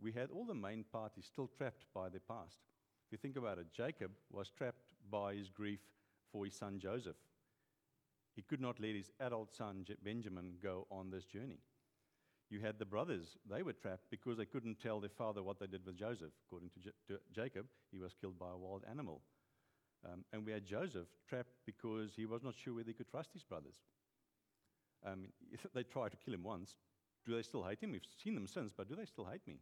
we 0.00 0.12
had 0.12 0.30
all 0.30 0.44
the 0.44 0.54
main 0.54 0.84
parties 0.92 1.26
still 1.26 1.50
trapped 1.56 1.86
by 1.94 2.08
their 2.08 2.20
past. 2.20 2.58
If 3.06 3.12
you 3.12 3.18
think 3.18 3.36
about 3.36 3.58
it, 3.58 3.66
Jacob 3.72 4.12
was 4.30 4.50
trapped 4.50 4.94
by 5.10 5.34
his 5.34 5.48
grief 5.48 5.80
for 6.32 6.44
his 6.44 6.54
son 6.54 6.78
Joseph. 6.78 7.16
He 8.34 8.42
could 8.42 8.60
not 8.60 8.80
let 8.80 8.96
his 8.96 9.12
adult 9.20 9.54
son 9.54 9.84
Benjamin 10.02 10.54
go 10.62 10.86
on 10.90 11.10
this 11.10 11.24
journey. 11.24 11.60
You 12.54 12.60
had 12.60 12.78
the 12.78 12.84
brothers, 12.84 13.36
they 13.50 13.64
were 13.64 13.72
trapped 13.72 14.04
because 14.12 14.38
they 14.38 14.44
couldn't 14.44 14.78
tell 14.80 15.00
their 15.00 15.10
father 15.10 15.42
what 15.42 15.58
they 15.58 15.66
did 15.66 15.84
with 15.84 15.96
Joseph. 15.96 16.30
According 16.46 16.70
to, 16.70 16.78
J- 16.78 16.90
to 17.08 17.18
Jacob, 17.34 17.66
he 17.90 17.98
was 17.98 18.14
killed 18.14 18.38
by 18.38 18.52
a 18.52 18.56
wild 18.56 18.84
animal. 18.88 19.22
Um, 20.06 20.24
and 20.32 20.46
we 20.46 20.52
had 20.52 20.64
Joseph 20.64 21.08
trapped 21.28 21.56
because 21.66 22.12
he 22.14 22.26
was 22.26 22.44
not 22.44 22.54
sure 22.54 22.74
whether 22.74 22.86
he 22.86 22.94
could 22.94 23.10
trust 23.10 23.32
his 23.32 23.42
brothers. 23.42 23.74
Um, 25.04 25.30
they 25.74 25.82
tried 25.82 26.12
to 26.12 26.16
kill 26.16 26.32
him 26.32 26.44
once. 26.44 26.76
Do 27.26 27.34
they 27.34 27.42
still 27.42 27.64
hate 27.64 27.80
him? 27.80 27.90
We've 27.90 28.06
seen 28.22 28.36
them 28.36 28.46
since, 28.46 28.72
but 28.72 28.88
do 28.88 28.94
they 28.94 29.04
still 29.04 29.24
hate 29.24 29.44
me? 29.48 29.58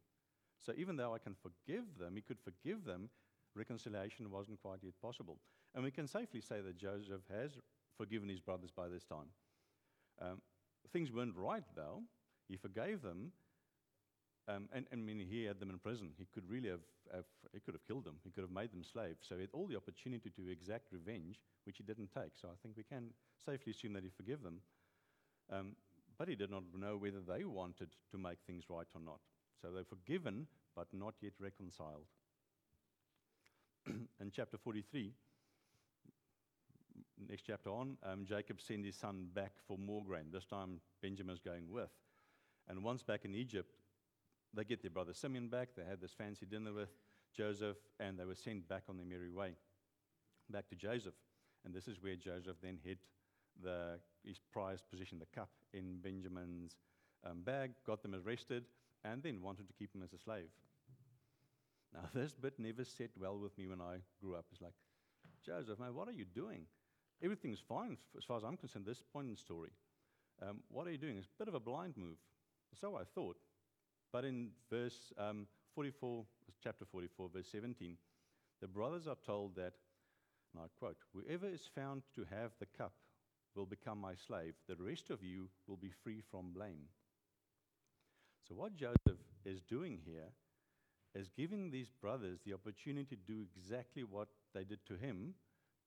So 0.61 0.75
even 0.77 0.97
though 0.97 1.15
I 1.15 1.19
can 1.19 1.35
forgive 1.35 1.97
them, 1.99 2.15
he 2.15 2.21
could 2.21 2.41
forgive 2.45 2.85
them, 2.85 3.09
reconciliation 3.55 4.31
wasn't 4.31 4.61
quite 4.61 4.81
yet 4.83 5.01
possible. 5.01 5.39
And 5.75 5.83
we 5.83 5.91
can 5.91 6.07
safely 6.07 6.43
say 6.43 6.61
that 6.61 6.77
Joseph 6.77 7.23
has 7.31 7.53
forgiven 7.97 8.29
his 8.29 8.41
brothers 8.41 8.71
by 8.71 8.89
this 8.89 9.05
time. 9.05 9.33
Um, 10.21 10.43
things 10.93 11.11
weren't 11.11 11.37
right, 11.37 11.65
though. 11.75 12.03
He 12.53 12.59
forgave 12.59 13.01
them, 13.01 13.33
um, 14.47 14.69
and, 14.75 14.87
I 14.93 14.97
mean, 14.97 15.25
he 15.27 15.45
had 15.45 15.59
them 15.59 15.71
in 15.71 15.79
prison. 15.79 16.11
He 16.19 16.27
could 16.35 16.49
really 16.51 16.69
have, 16.69 16.85
have, 17.15 17.25
he 17.55 17.61
could 17.61 17.73
have 17.73 17.87
killed 17.87 18.05
them. 18.05 18.17
He 18.25 18.31
could 18.31 18.43
have 18.43 18.51
made 18.51 18.73
them 18.73 18.85
slaves. 18.85 19.25
So 19.27 19.37
he 19.37 19.41
had 19.41 19.51
all 19.55 19.67
the 19.67 19.77
opportunity 19.77 20.31
to 20.31 20.51
exact 20.51 20.93
revenge, 20.93 21.41
which 21.65 21.79
he 21.79 21.85
didn't 21.85 22.11
take. 22.13 22.33
So 22.41 22.49
I 22.49 22.57
think 22.63 22.77
we 22.77 22.83
can 22.83 23.15
safely 23.43 23.71
assume 23.71 23.95
that 23.95 24.03
he 24.03 24.11
forgave 24.11 24.43
them. 24.43 24.61
Um, 25.51 25.77
but 26.19 26.29
he 26.29 26.35
did 26.35 26.51
not 26.51 26.65
know 26.79 26.99
whether 26.99 27.21
they 27.21 27.45
wanted 27.45 27.89
to 28.11 28.19
make 28.19 28.39
things 28.47 28.65
right 28.69 28.87
or 28.95 29.01
not. 29.01 29.21
So 29.63 29.69
they're 29.73 29.85
forgiven, 29.85 30.47
but 30.77 30.89
not 30.93 31.15
yet 31.23 31.33
reconciled. 31.41 32.07
in 33.87 34.31
chapter 34.31 34.59
43, 34.59 35.13
next 37.29 37.43
chapter 37.47 37.71
on, 37.71 37.97
um, 38.03 38.25
Jacob 38.25 38.61
sent 38.61 38.85
his 38.85 38.97
son 38.97 39.29
back 39.33 39.53
for 39.67 39.79
more 39.79 40.05
grain. 40.05 40.27
This 40.33 40.45
time, 40.45 40.81
Benjamin's 41.01 41.41
going 41.41 41.71
with. 41.71 41.91
And 42.69 42.85
once 42.85 43.03
back 43.03 43.25
in 43.25 43.35
Egypt, 43.35 43.75
they 44.55 44.65
get 44.65 44.83
their 44.83 44.91
brother 44.91 45.15
Simeon 45.15 45.49
back. 45.49 45.71
They 45.77 45.85
had 45.85 46.01
this 46.01 46.13
fancy 46.13 46.47
dinner 46.47 46.73
with 46.73 46.91
Joseph, 47.37 47.77
and 47.99 48.19
they 48.19 48.25
were 48.25 48.35
sent 48.35 48.69
back 48.69 48.85
on 48.89 48.97
their 48.97 49.07
merry 49.07 49.31
way, 49.31 49.55
back 50.51 50.69
to 50.69 50.75
Joseph. 50.75 51.15
And 51.65 51.75
this 51.75 51.89
is 51.89 52.03
where 52.03 52.17
Joseph 52.17 52.57
then 52.63 52.79
hid 52.85 52.99
the, 53.63 53.99
his 54.25 54.39
prized 54.53 54.85
position, 54.91 55.19
the 55.19 55.27
cup, 55.35 55.51
in 55.73 55.99
Benjamin's 56.03 56.77
um, 57.25 57.43
bag, 57.43 57.73
got 57.87 58.03
them 58.03 58.15
arrested, 58.15 58.65
and 59.05 59.23
then 59.23 59.41
wanted 59.43 59.67
to 59.69 59.73
keep 59.75 59.95
him 59.95 60.03
as 60.03 60.13
a 60.13 60.19
slave. 60.19 60.49
Now, 61.95 62.09
this 62.15 62.33
bit 62.33 62.59
never 62.59 62.85
set 62.85 63.11
well 63.19 63.39
with 63.39 63.57
me 63.59 63.67
when 63.67 63.81
I 63.81 63.99
grew 64.21 64.35
up. 64.35 64.47
It's 64.53 64.61
like, 64.61 64.75
Joseph, 65.45 65.79
man, 65.79 65.95
what 65.95 66.09
are 66.09 66.13
you 66.13 66.25
doing? 66.25 66.67
Everything's 67.23 67.61
fine 67.61 67.97
as 68.17 68.25
far 68.25 68.37
as 68.37 68.45
I'm 68.45 68.57
concerned, 68.57 68.85
this 68.85 69.03
point 69.13 69.29
in 69.29 69.35
the 69.35 69.41
story. 69.41 69.71
Um, 70.41 70.59
what 70.69 70.87
are 70.87 70.91
you 70.91 70.99
doing? 70.99 71.17
It's 71.19 71.27
a 71.27 71.39
bit 71.39 71.49
of 71.49 71.55
a 71.55 71.61
blind 71.61 71.97
move. 71.97 72.17
So 72.81 72.97
I 72.97 73.05
thought. 73.05 73.37
But 74.13 74.25
in 74.25 74.51
verse 74.71 75.13
um, 75.19 75.47
44, 75.75 76.25
chapter 76.63 76.85
44, 76.85 77.31
verse 77.35 77.49
17, 77.51 77.97
the 78.61 78.69
brothers 78.69 79.07
are 79.07 79.17
told 79.25 79.57
that, 79.57 79.73
and 80.55 80.63
I 80.63 80.67
quote, 80.79 80.97
Whoever 81.15 81.49
is 81.49 81.69
found 81.75 82.03
to 82.15 82.25
have 82.31 82.53
the 82.61 82.67
cup 82.67 82.93
will 83.55 83.67
become 83.67 84.01
my 84.01 84.15
slave. 84.15 84.55
The 84.69 84.77
rest 84.77 85.11
of 85.11 85.23
you 85.23 85.49
will 85.67 85.77
be 85.77 85.91
free 86.03 86.23
from 86.31 86.53
blame. 86.53 86.89
So, 88.49 88.55
what 88.55 88.77
Joseph 88.77 89.19
is 89.45 89.63
doing 89.63 90.01
here 90.05 90.31
is 91.15 91.31
giving 91.37 91.71
these 91.71 91.91
brothers 92.01 92.41
the 92.45 92.55
opportunity 92.55 93.17
to 93.17 93.23
do 93.33 93.41
exactly 93.41 94.05
what 94.05 94.29
they 94.55 94.65
did 94.65 94.85
to 94.87 94.95
him, 94.95 95.35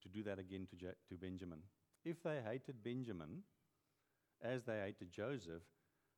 to 0.04 0.10
do 0.10 0.24
that 0.24 0.39
again 0.39 0.68
to, 0.70 0.75
jo- 0.75 0.94
to 1.10 1.15
Benjamin. 1.15 1.60
If 2.04 2.22
they 2.24 2.39
hated 2.48 2.84
Benjamin, 2.84 3.44
as 4.44 4.63
they 4.63 4.80
hated 4.80 5.12
Joseph, 5.12 5.63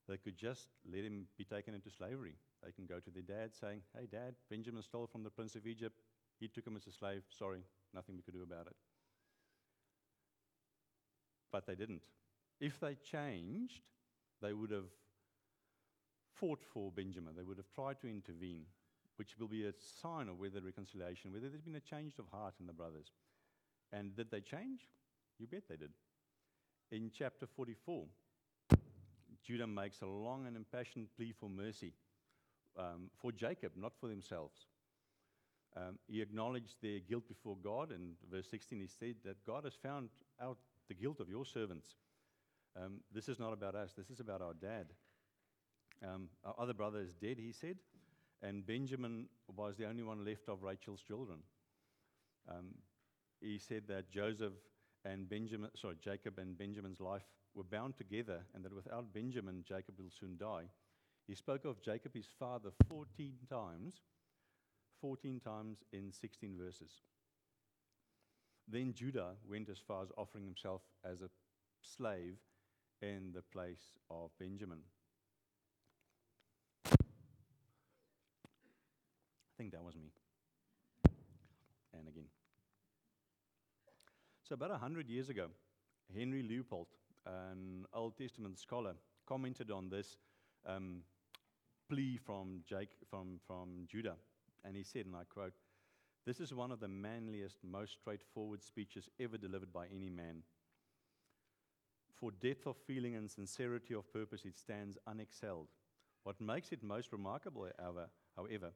they 0.08 0.18
could 0.18 0.38
just 0.38 0.68
let 0.92 1.04
him 1.04 1.26
be 1.38 1.44
taken 1.44 1.74
into 1.74 1.90
slavery. 1.90 2.36
They 2.64 2.72
can 2.72 2.86
go 2.86 3.00
to 3.00 3.10
their 3.12 3.24
dad 3.24 3.52
saying, 3.60 3.82
Hey, 3.96 4.08
dad, 4.10 4.36
Benjamin 4.50 4.82
stole 4.82 5.08
from 5.08 5.24
the 5.24 5.30
prince 5.30 5.56
of 5.56 5.68
Egypt. 5.68 6.00
He 6.40 6.48
took 6.48 6.66
him 6.66 6.76
as 6.76 6.88
a 6.88 6.92
slave. 6.92 7.24
Sorry, 7.30 7.62
nothing 7.94 8.16
we 8.16 8.22
could 8.22 8.34
do 8.34 8.44
about 8.44 8.68
it. 8.68 8.76
But 11.52 11.66
they 11.66 11.76
didn't. 11.76 12.02
If 12.60 12.80
they 12.80 12.96
changed, 12.96 13.82
they 14.42 14.54
would 14.54 14.72
have 14.72 14.90
fought 16.36 16.64
for 16.74 16.92
Benjamin. 16.92 17.34
They 17.36 17.44
would 17.44 17.58
have 17.58 17.72
tried 17.74 18.00
to 18.02 18.08
intervene, 18.08 18.64
which 19.18 19.36
will 19.40 19.48
be 19.48 19.66
a 19.66 19.74
sign 20.02 20.30
of 20.30 20.40
whether 20.40 20.62
reconciliation, 20.62 21.32
whether 21.32 21.50
there's 21.50 21.62
been 21.62 21.76
a 21.76 21.80
change 21.80 22.14
of 22.20 22.26
heart 22.32 22.56
in 22.60 22.68
the 22.68 22.74
brothers. 22.74 23.12
And 23.92 24.16
did 24.16 24.32
they 24.32 24.42
change? 24.42 24.82
You 25.40 25.48
bet 25.48 25.64
they 25.70 25.78
did. 25.78 25.92
In 26.92 27.12
chapter 27.14 27.46
44, 27.46 28.06
Judah 29.48 29.66
makes 29.66 30.02
a 30.02 30.06
long 30.06 30.46
and 30.46 30.58
impassioned 30.58 31.08
plea 31.16 31.34
for 31.40 31.50
mercy 31.50 31.94
um, 32.78 33.10
for 33.22 33.32
Jacob, 33.32 33.72
not 33.78 33.94
for 33.98 34.10
themselves. 34.10 34.66
Um, 35.78 35.98
he 36.08 36.22
acknowledged 36.22 36.76
their 36.82 37.00
guilt 37.00 37.30
before 37.30 37.56
God. 37.64 37.92
In 37.92 38.16
verse 38.30 38.48
16, 38.52 38.80
he 38.82 38.88
said 38.88 39.16
that 39.24 39.46
God 39.46 39.64
has 39.64 39.74
found 39.74 40.10
out 40.42 40.58
the 40.90 40.94
guilt 40.94 41.22
of 41.22 41.30
your 41.30 41.46
servants. 41.46 41.96
Um, 42.76 43.00
this 43.14 43.30
is 43.30 43.40
not 43.40 43.54
about 43.54 43.74
us, 43.74 43.94
this 43.98 44.10
is 44.10 44.20
about 44.20 44.42
our 44.42 44.54
dad. 44.54 44.88
Um, 46.04 46.28
our 46.44 46.56
other 46.60 46.74
brother 46.74 47.00
is 47.00 47.14
dead, 47.14 47.38
he 47.40 47.54
said, 47.54 47.78
and 48.44 48.66
Benjamin 48.66 49.28
was 49.56 49.78
the 49.78 49.88
only 49.88 50.04
one 50.04 50.26
left 50.26 50.50
of 50.50 50.62
Rachel's 50.62 51.02
children. 51.02 51.40
Um, 52.50 52.76
he 53.40 53.58
said 53.58 53.84
that 53.88 54.12
Joseph 54.12 54.54
and 55.06 55.28
Benjamin, 55.28 55.70
sorry, 55.76 55.96
Jacob 56.04 56.38
and 56.38 56.58
Benjamin's 56.58 57.00
life 57.00 57.24
were 57.58 57.64
bound 57.64 57.98
together, 57.98 58.42
and 58.54 58.64
that 58.64 58.74
without 58.74 59.14
Benjamin, 59.14 59.64
Jacob 59.68 59.96
will 59.98 60.12
soon 60.12 60.38
die. 60.38 60.66
He 61.28 61.36
spoke 61.36 61.66
of 61.66 61.82
Jacob, 61.82 62.14
his 62.14 62.28
father, 62.40 62.70
14 62.88 63.34
times, 63.50 63.96
14 65.02 65.42
times 65.44 65.84
in 65.92 66.12
16 66.12 66.56
verses. 66.58 67.02
Then 68.68 68.94
Judah 68.94 69.32
went 69.50 69.70
as 69.70 69.80
far 69.80 70.04
as 70.04 70.12
offering 70.18 70.46
himself 70.46 70.82
as 71.04 71.22
a 71.22 71.30
slave 71.82 72.38
in 73.02 73.32
the 73.34 73.42
place 73.42 73.98
of 74.12 74.30
Benjamin. 74.40 74.80
I 76.86 76.96
think 79.58 79.72
that 79.72 79.84
was 79.84 79.96
me. 79.96 80.12
And 81.98 82.08
again. 82.08 82.26
So, 84.44 84.54
about 84.54 84.70
100 84.70 85.10
years 85.10 85.30
ago, 85.30 85.48
Henry 86.16 86.44
Leupold, 86.44 86.86
an 87.28 87.86
Old 87.94 88.18
Testament 88.18 88.58
scholar, 88.58 88.96
commented 89.28 89.72
on 89.72 89.90
this 89.90 90.18
um, 90.66 91.02
plea 91.90 92.18
from, 92.18 92.62
Jake, 92.68 92.92
from, 93.10 93.40
from 93.46 93.88
Judah. 93.88 94.16
And 94.64 94.76
he 94.76 94.84
said, 94.84 95.06
and 95.06 95.16
I 95.16 95.24
quote, 95.24 95.54
This 96.26 96.40
is 96.40 96.54
one 96.54 96.72
of 96.72 96.80
the 96.80 96.88
manliest, 96.88 97.58
most 97.64 97.94
straightforward 97.94 98.64
speeches 98.64 99.10
ever 99.20 99.38
delivered 99.38 99.72
by 99.72 99.88
any 99.94 100.10
man. 100.10 100.44
For 102.20 102.32
depth 102.32 102.66
of 102.66 102.76
feeling 102.88 103.16
and 103.16 103.30
sincerity 103.30 103.94
of 103.94 104.12
purpose, 104.12 104.44
it 104.46 104.58
stands 104.58 104.98
unexcelled. 105.08 105.68
What 106.24 106.42
makes 106.42 106.72
it 106.72 106.84
most 106.84 107.12
remarkable, 107.12 107.68
however, 107.80 108.10
however, 108.36 108.72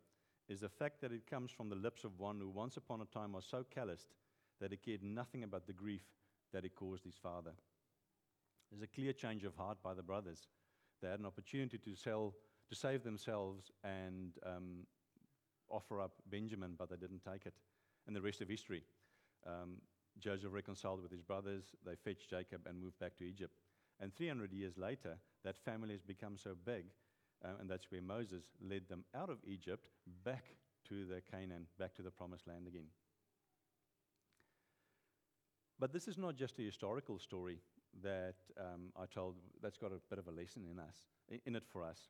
is 0.47 0.61
the 0.61 0.69
fact 0.69 1.01
that 1.01 1.11
it 1.11 1.29
comes 1.29 1.51
from 1.51 1.69
the 1.69 1.75
lips 1.75 2.03
of 2.03 2.19
one 2.19 2.39
who 2.39 2.49
once 2.49 2.77
upon 2.77 3.01
a 3.01 3.05
time 3.05 3.33
was 3.33 3.45
so 3.49 3.65
calloused 3.73 4.13
that 4.59 4.71
he 4.71 4.77
cared 4.77 5.03
nothing 5.03 5.43
about 5.43 5.65
the 5.65 5.73
grief 5.73 6.03
that 6.53 6.65
it 6.65 6.75
caused 6.75 7.03
his 7.03 7.15
father. 7.15 7.51
There's 8.71 8.83
a 8.83 8.87
clear 8.87 9.11
change 9.11 9.43
of 9.43 9.55
heart 9.55 9.77
by 9.83 9.93
the 9.93 10.01
brothers. 10.01 10.47
They 11.01 11.09
had 11.09 11.19
an 11.19 11.25
opportunity 11.25 11.77
to, 11.79 11.95
sell, 11.95 12.33
to 12.69 12.75
save 12.75 13.03
themselves 13.03 13.69
and 13.83 14.31
um, 14.45 14.85
offer 15.69 15.99
up 15.99 16.13
Benjamin, 16.29 16.75
but 16.77 16.89
they 16.89 16.95
didn't 16.95 17.23
take 17.25 17.45
it. 17.45 17.53
And 18.07 18.15
the 18.15 18.21
rest 18.21 18.41
of 18.41 18.47
history. 18.47 18.83
Um, 19.45 19.81
Joseph 20.19 20.53
reconciled 20.53 21.01
with 21.01 21.11
his 21.11 21.21
brothers, 21.21 21.63
they 21.85 21.95
fetched 21.95 22.29
Jacob 22.29 22.61
and 22.65 22.79
moved 22.79 22.99
back 22.99 23.17
to 23.17 23.25
Egypt. 23.25 23.55
And 23.99 24.13
300 24.13 24.51
years 24.51 24.77
later, 24.77 25.17
that 25.43 25.57
family 25.57 25.91
has 25.91 26.01
become 26.01 26.37
so 26.37 26.51
big, 26.65 26.85
um, 27.43 27.55
and 27.59 27.69
that's 27.69 27.91
where 27.91 28.01
Moses 28.01 28.43
led 28.61 28.87
them 28.89 29.03
out 29.15 29.29
of 29.29 29.37
Egypt 29.45 29.87
back 30.23 30.43
to 30.89 31.05
the 31.05 31.21
Canaan, 31.31 31.67
back 31.79 31.95
to 31.95 32.01
the 32.01 32.11
promised 32.11 32.47
land 32.47 32.67
again. 32.67 32.87
But 35.79 35.93
this 35.93 36.07
is 36.07 36.17
not 36.17 36.35
just 36.35 36.59
a 36.59 36.63
historical 36.63 37.17
story 37.17 37.59
that 38.03 38.35
um, 38.59 38.91
I 38.95 39.05
told, 39.05 39.35
that's 39.61 39.77
got 39.77 39.91
a 39.91 39.99
bit 40.09 40.19
of 40.19 40.27
a 40.27 40.31
lesson 40.31 40.65
in 40.71 40.79
us, 40.79 40.95
in 41.45 41.55
it 41.55 41.63
for 41.71 41.83
us. 41.83 42.09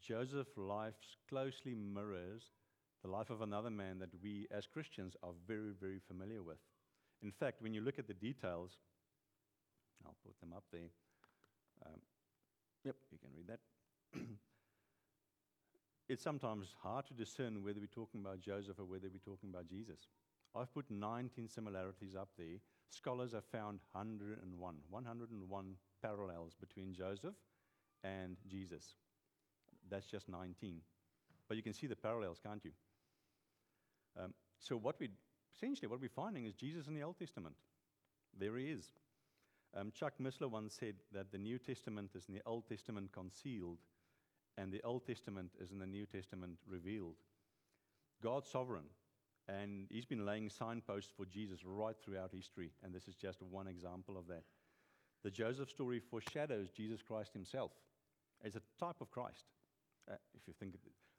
Joseph's 0.00 0.56
life 0.56 0.94
closely 1.28 1.74
mirrors 1.74 2.42
the 3.02 3.10
life 3.10 3.30
of 3.30 3.42
another 3.42 3.70
man 3.70 3.98
that 3.98 4.10
we 4.22 4.46
as 4.50 4.66
Christians 4.66 5.14
are 5.22 5.32
very, 5.46 5.72
very 5.80 6.00
familiar 6.06 6.42
with. 6.42 6.58
In 7.22 7.30
fact, 7.30 7.62
when 7.62 7.72
you 7.72 7.80
look 7.80 7.98
at 7.98 8.06
the 8.06 8.14
details, 8.14 8.72
I'll 10.04 10.16
put 10.24 10.38
them 10.40 10.52
up 10.54 10.64
there. 10.72 10.90
Um, 11.84 12.00
yep, 12.84 12.96
you 13.10 13.18
can 13.18 13.30
read 13.36 13.48
that. 13.48 14.20
it's 16.08 16.22
sometimes 16.22 16.68
hard 16.82 17.06
to 17.06 17.14
discern 17.14 17.62
whether 17.62 17.80
we're 17.80 17.86
talking 17.86 18.20
about 18.20 18.40
Joseph 18.40 18.78
or 18.78 18.84
whether 18.84 19.08
we're 19.12 19.18
talking 19.18 19.50
about 19.50 19.68
Jesus. 19.68 20.08
I've 20.54 20.72
put 20.72 20.90
19 20.90 21.48
similarities 21.48 22.14
up 22.14 22.28
there. 22.38 22.60
Scholars 22.90 23.32
have 23.32 23.44
found 23.44 23.80
101, 23.92 24.76
101 24.88 25.74
parallels 26.02 26.54
between 26.58 26.94
Joseph 26.94 27.34
and 28.04 28.36
Jesus. 28.48 28.94
That's 29.90 30.06
just 30.06 30.28
19. 30.28 30.80
But 31.48 31.56
you 31.56 31.62
can 31.62 31.74
see 31.74 31.86
the 31.86 31.96
parallels, 31.96 32.38
can't 32.42 32.64
you? 32.64 32.72
Um, 34.18 34.34
so, 34.58 34.76
what 34.76 34.96
we 34.98 35.10
essentially 35.54 35.88
what 35.88 36.00
we're 36.00 36.08
finding 36.08 36.46
is 36.46 36.54
Jesus 36.54 36.86
in 36.86 36.94
the 36.94 37.02
Old 37.02 37.18
Testament. 37.18 37.56
There 38.38 38.56
he 38.56 38.66
is. 38.66 38.86
Um, 39.74 39.90
Chuck 39.90 40.14
Missler 40.20 40.50
once 40.50 40.74
said 40.74 40.94
that 41.12 41.32
the 41.32 41.38
New 41.38 41.58
Testament 41.58 42.10
is 42.14 42.24
in 42.28 42.34
the 42.34 42.42
Old 42.46 42.68
Testament 42.68 43.12
concealed, 43.12 43.78
and 44.56 44.72
the 44.72 44.82
Old 44.82 45.06
Testament 45.06 45.50
is 45.60 45.70
in 45.70 45.78
the 45.78 45.86
New 45.86 46.06
Testament 46.06 46.58
revealed. 46.66 47.16
God's 48.22 48.50
sovereign, 48.50 48.84
and 49.48 49.86
He's 49.90 50.04
been 50.04 50.26
laying 50.26 50.50
signposts 50.50 51.12
for 51.16 51.26
Jesus 51.26 51.60
right 51.64 51.96
throughout 52.04 52.30
history, 52.32 52.72
and 52.82 52.94
this 52.94 53.08
is 53.08 53.14
just 53.14 53.42
one 53.42 53.68
example 53.68 54.16
of 54.16 54.26
that. 54.28 54.44
The 55.24 55.30
Joseph 55.30 55.70
story 55.70 56.00
foreshadows 56.00 56.70
Jesus 56.70 57.02
Christ 57.02 57.32
Himself 57.32 57.72
as 58.44 58.56
a 58.56 58.62
type 58.78 59.00
of 59.00 59.10
Christ. 59.10 59.44
Uh, 60.10 60.14
if 60.34 60.46
you 60.46 60.54
think 60.58 60.74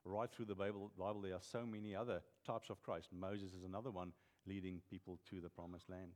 right 0.06 0.32
through 0.32 0.46
the 0.46 0.56
Bible, 0.56 0.92
Bible, 0.98 1.22
there 1.22 1.34
are 1.34 1.42
so 1.42 1.66
many 1.66 1.96
other 1.96 2.22
types 2.46 2.70
of 2.70 2.82
Christ. 2.84 3.10
Moses 3.12 3.54
is 3.54 3.64
another 3.64 3.92
one 3.92 4.14
leading 4.46 4.82
people 4.90 5.20
to 5.30 5.42
the 5.42 5.50
promised 5.50 5.90
land. 5.90 6.12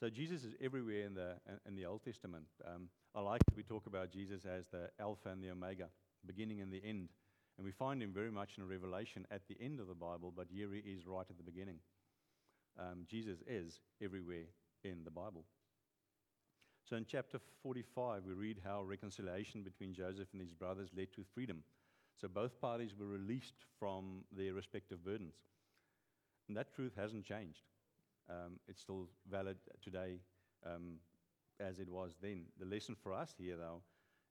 So 0.00 0.08
Jesus 0.08 0.44
is 0.44 0.54
everywhere 0.62 1.04
in 1.04 1.14
the, 1.14 1.34
in 1.66 1.76
the 1.76 1.84
Old 1.84 2.02
Testament. 2.02 2.46
Um, 2.66 2.88
I 3.14 3.20
like 3.20 3.44
that 3.44 3.56
we 3.56 3.62
talk 3.62 3.86
about 3.86 4.10
Jesus 4.10 4.46
as 4.46 4.64
the 4.72 4.88
Alpha 4.98 5.28
and 5.28 5.42
the 5.42 5.50
Omega, 5.50 5.88
beginning 6.26 6.60
and 6.60 6.72
the 6.72 6.82
end. 6.84 7.10
And 7.60 7.66
we 7.66 7.72
find 7.72 8.02
him 8.02 8.10
very 8.10 8.30
much 8.30 8.52
in 8.56 8.62
a 8.62 8.66
Revelation 8.66 9.26
at 9.30 9.42
the 9.46 9.56
end 9.62 9.80
of 9.80 9.86
the 9.86 9.94
Bible, 9.94 10.32
but 10.34 10.46
here 10.50 10.70
he 10.72 10.78
is 10.78 11.06
right 11.06 11.26
at 11.28 11.36
the 11.36 11.42
beginning. 11.42 11.76
Um, 12.78 13.04
Jesus 13.06 13.40
is 13.46 13.80
everywhere 14.02 14.46
in 14.82 15.04
the 15.04 15.10
Bible. 15.10 15.44
So 16.88 16.96
in 16.96 17.04
chapter 17.06 17.38
45, 17.62 18.22
we 18.24 18.32
read 18.32 18.62
how 18.64 18.82
reconciliation 18.82 19.62
between 19.62 19.92
Joseph 19.92 20.28
and 20.32 20.40
his 20.40 20.54
brothers 20.54 20.88
led 20.96 21.12
to 21.12 21.22
freedom. 21.34 21.62
So 22.18 22.28
both 22.28 22.58
parties 22.62 22.92
were 22.98 23.08
released 23.08 23.66
from 23.78 24.24
their 24.34 24.54
respective 24.54 25.04
burdens. 25.04 25.34
And 26.48 26.56
that 26.56 26.74
truth 26.74 26.92
hasn't 26.96 27.26
changed. 27.26 27.64
Um, 28.30 28.58
it's 28.68 28.80
still 28.80 29.06
valid 29.30 29.58
today 29.84 30.20
um, 30.64 30.94
as 31.60 31.78
it 31.78 31.90
was 31.90 32.12
then. 32.22 32.44
The 32.58 32.64
lesson 32.64 32.96
for 33.02 33.12
us 33.12 33.34
here, 33.36 33.56
though, 33.58 33.82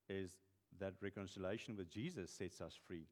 is 0.09 0.31
that 0.79 0.93
reconciliation 1.01 1.75
with 1.75 1.89
Jesus 1.89 2.31
sets 2.31 2.61
us 2.61 2.73
free, 2.87 3.05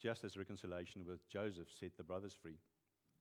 just 0.00 0.24
as 0.24 0.36
reconciliation 0.36 1.04
with 1.06 1.28
Joseph 1.28 1.68
set 1.78 1.96
the 1.96 2.04
brothers 2.04 2.34
free. 2.40 2.58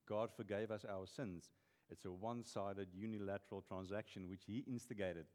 God 0.07 0.29
forgave 0.36 0.71
us 0.71 0.86
our 0.89 1.07
sins. 1.07 1.51
It's 1.89 2.05
a 2.05 2.12
one 2.12 2.43
sided, 2.43 2.88
unilateral 2.93 3.62
transaction 3.62 4.29
which 4.29 4.43
He 4.45 4.63
instigated. 4.67 5.25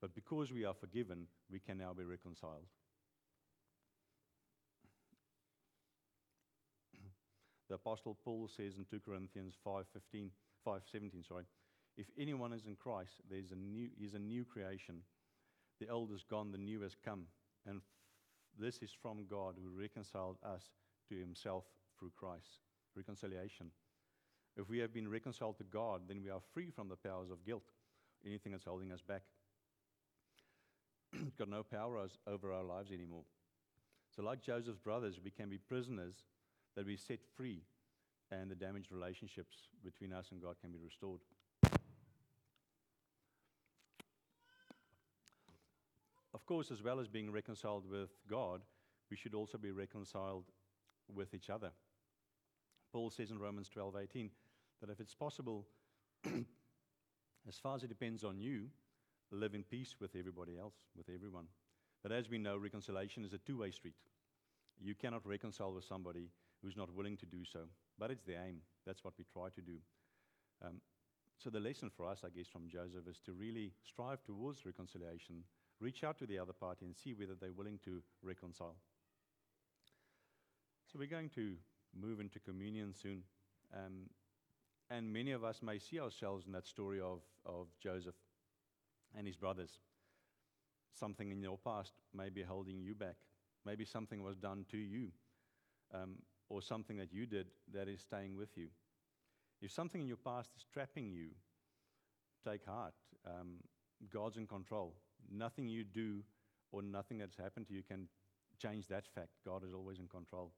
But 0.00 0.14
because 0.14 0.52
we 0.52 0.64
are 0.64 0.74
forgiven, 0.74 1.26
we 1.50 1.60
can 1.60 1.78
now 1.78 1.92
be 1.94 2.04
reconciled. 2.04 2.66
The 7.68 7.76
Apostle 7.76 8.18
Paul 8.22 8.48
says 8.48 8.76
in 8.76 8.84
2 8.84 9.00
Corinthians 9.00 9.54
5:15, 9.66 10.30
5:17, 10.66 11.26
sorry, 11.26 11.44
if 11.96 12.06
anyone 12.18 12.52
is 12.52 12.66
in 12.66 12.76
Christ, 12.76 13.22
there's 13.30 13.52
a 13.52 13.56
new, 13.56 13.88
he's 13.98 14.14
a 14.14 14.18
new 14.18 14.44
creation. 14.44 15.02
The 15.80 15.88
old 15.88 16.12
is 16.12 16.24
gone, 16.28 16.52
the 16.52 16.58
new 16.58 16.80
has 16.82 16.96
come. 17.04 17.24
And 17.66 17.80
this 18.58 18.78
is 18.78 18.90
from 19.02 19.26
God 19.28 19.56
who 19.62 19.70
reconciled 19.70 20.36
us 20.44 20.62
to 21.08 21.16
himself 21.16 21.64
through 21.98 22.12
Christ. 22.16 22.60
Reconciliation. 22.96 23.70
If 24.56 24.68
we 24.68 24.78
have 24.78 24.94
been 24.94 25.08
reconciled 25.08 25.58
to 25.58 25.64
God, 25.64 26.02
then 26.06 26.22
we 26.22 26.30
are 26.30 26.40
free 26.52 26.70
from 26.70 26.88
the 26.88 26.96
powers 26.96 27.30
of 27.30 27.44
guilt, 27.44 27.64
anything 28.24 28.52
that's 28.52 28.64
holding 28.64 28.92
us 28.92 29.02
back. 29.02 29.22
got 31.38 31.48
no 31.48 31.62
power 31.62 32.06
over 32.26 32.52
our 32.52 32.62
lives 32.62 32.92
anymore. 32.92 33.24
So, 34.14 34.22
like 34.22 34.42
Joseph's 34.42 34.78
brothers, 34.78 35.18
we 35.22 35.30
can 35.30 35.48
be 35.48 35.58
prisoners 35.58 36.14
that 36.76 36.86
we 36.86 36.96
set 36.96 37.18
free 37.36 37.62
and 38.30 38.50
the 38.50 38.54
damaged 38.54 38.92
relationships 38.92 39.56
between 39.84 40.12
us 40.12 40.28
and 40.30 40.40
God 40.40 40.56
can 40.60 40.70
be 40.70 40.78
restored. 40.78 41.20
Of 46.44 46.48
course, 46.48 46.70
as 46.70 46.82
well 46.82 47.00
as 47.00 47.08
being 47.08 47.32
reconciled 47.32 47.88
with 47.90 48.10
God, 48.28 48.60
we 49.10 49.16
should 49.16 49.32
also 49.32 49.56
be 49.56 49.70
reconciled 49.70 50.44
with 51.08 51.32
each 51.32 51.48
other. 51.48 51.70
Paul 52.92 53.08
says 53.08 53.30
in 53.30 53.38
Romans 53.38 53.70
12:18 53.70 54.28
that 54.82 54.90
if 54.90 55.00
it's 55.00 55.14
possible, 55.14 55.66
as 57.48 57.56
far 57.56 57.76
as 57.76 57.82
it 57.82 57.88
depends 57.88 58.24
on 58.24 58.38
you, 58.38 58.68
live 59.30 59.54
in 59.54 59.62
peace 59.62 59.96
with 59.98 60.14
everybody 60.14 60.58
else, 60.58 60.74
with 60.94 61.08
everyone. 61.08 61.46
But 62.02 62.12
as 62.12 62.28
we 62.28 62.36
know, 62.36 62.58
reconciliation 62.58 63.24
is 63.24 63.32
a 63.32 63.38
two 63.38 63.56
way 63.56 63.70
street. 63.70 63.96
You 64.78 64.94
cannot 64.94 65.26
reconcile 65.26 65.72
with 65.72 65.84
somebody 65.84 66.28
who's 66.62 66.76
not 66.76 66.94
willing 66.94 67.16
to 67.16 67.26
do 67.26 67.46
so. 67.46 67.60
But 67.98 68.10
it's 68.10 68.24
the 68.24 68.34
aim. 68.34 68.60
That's 68.84 69.02
what 69.02 69.14
we 69.16 69.24
try 69.24 69.48
to 69.48 69.62
do. 69.62 69.78
Um, 70.62 70.82
so 71.38 71.48
the 71.48 71.58
lesson 71.58 71.88
for 71.88 72.06
us, 72.06 72.20
I 72.22 72.28
guess, 72.28 72.48
from 72.48 72.68
Joseph 72.68 73.08
is 73.08 73.20
to 73.20 73.32
really 73.32 73.72
strive 73.82 74.22
towards 74.24 74.66
reconciliation, 74.66 75.44
reach 75.80 76.04
out 76.04 76.18
to 76.18 76.26
the 76.26 76.38
other 76.38 76.52
party 76.52 76.86
and 76.86 76.96
see 76.96 77.14
whether 77.14 77.34
they're 77.34 77.52
willing 77.52 77.78
to 77.84 78.02
reconcile. 78.22 78.76
So 80.92 80.98
we're 80.98 81.08
going 81.08 81.30
to 81.30 81.54
move 81.98 82.20
into 82.20 82.38
communion 82.38 82.94
soon. 82.94 83.22
Um, 83.74 84.10
and 84.90 85.12
many 85.12 85.32
of 85.32 85.44
us 85.44 85.62
may 85.62 85.78
see 85.78 85.98
ourselves 85.98 86.46
in 86.46 86.52
that 86.52 86.66
story 86.66 87.00
of, 87.00 87.20
of 87.44 87.66
Joseph 87.82 88.14
and 89.16 89.26
his 89.26 89.36
brothers. 89.36 89.80
Something 90.92 91.30
in 91.30 91.42
your 91.42 91.58
past 91.58 91.92
may 92.14 92.28
be 92.28 92.42
holding 92.42 92.78
you 92.78 92.94
back. 92.94 93.16
Maybe 93.64 93.84
something 93.84 94.22
was 94.22 94.36
done 94.36 94.64
to 94.70 94.76
you. 94.76 95.08
Um, 95.92 96.16
or 96.48 96.62
something 96.62 96.96
that 96.98 97.12
you 97.12 97.26
did 97.26 97.46
that 97.72 97.88
is 97.88 98.00
staying 98.00 98.36
with 98.36 98.56
you. 98.56 98.68
If 99.62 99.72
something 99.72 100.00
in 100.00 100.08
your 100.08 100.18
past 100.18 100.50
is 100.56 100.64
trapping 100.72 101.10
you, 101.10 101.28
take 102.46 102.66
heart. 102.66 102.94
Um, 103.26 103.56
God's 104.12 104.36
in 104.36 104.46
control. 104.46 104.94
Nothing 105.30 105.68
you 105.68 105.84
do 105.84 106.22
or 106.72 106.82
nothing 106.82 107.18
that's 107.18 107.36
happened 107.36 107.68
to 107.68 107.74
you 107.74 107.82
can 107.82 108.08
change 108.58 108.88
that 108.88 109.04
fact. 109.14 109.30
God 109.44 109.64
is 109.64 109.72
always 109.72 109.98
in 109.98 110.08
control. 110.08 110.52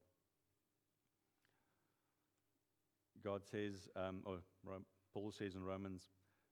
God 3.23 3.41
says, 3.49 3.89
um, 3.95 4.21
or 4.25 4.39
Paul 5.13 5.31
says 5.31 5.55
in 5.55 5.63
Romans, 5.63 6.09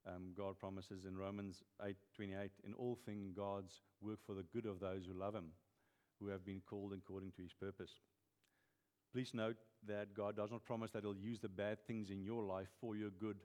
um, 0.08 0.34
God 0.38 0.60
promises 0.60 1.06
in 1.06 1.18
Romans 1.18 1.64
8:28, 1.82 2.52
in 2.64 2.74
all 2.74 2.96
things 3.06 3.32
God's 3.32 3.82
work 4.02 4.20
for 4.26 4.34
the 4.34 4.44
good 4.44 4.66
of 4.66 4.80
those 4.80 5.06
who 5.06 5.14
love 5.14 5.36
Him, 5.36 5.52
who 6.20 6.28
have 6.28 6.46
been 6.46 6.62
called 6.62 6.94
according 6.94 7.32
to 7.34 7.42
His 7.42 7.54
purpose. 7.54 7.92
Please 9.12 9.34
note 9.34 9.58
that 9.88 10.14
God 10.14 10.36
does 10.36 10.52
not 10.52 10.66
promise 10.66 10.92
that 10.92 11.04
He'll 11.04 11.16
use 11.16 11.40
the 11.40 11.50
bad 11.50 11.80
things 11.88 12.10
in 12.10 12.22
your 12.22 12.44
life 12.44 12.68
for 12.82 12.96
your 12.96 13.10
good, 13.10 13.38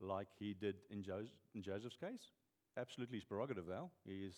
like 0.00 0.28
He 0.38 0.54
did 0.54 0.76
in, 0.90 1.02
jo- 1.02 1.26
in 1.54 1.62
Joseph's 1.62 1.96
case. 1.96 2.30
Absolutely, 2.78 3.16
His 3.16 3.24
prerogative, 3.24 3.66
though. 3.66 3.90
He 4.04 4.24
is 4.24 4.36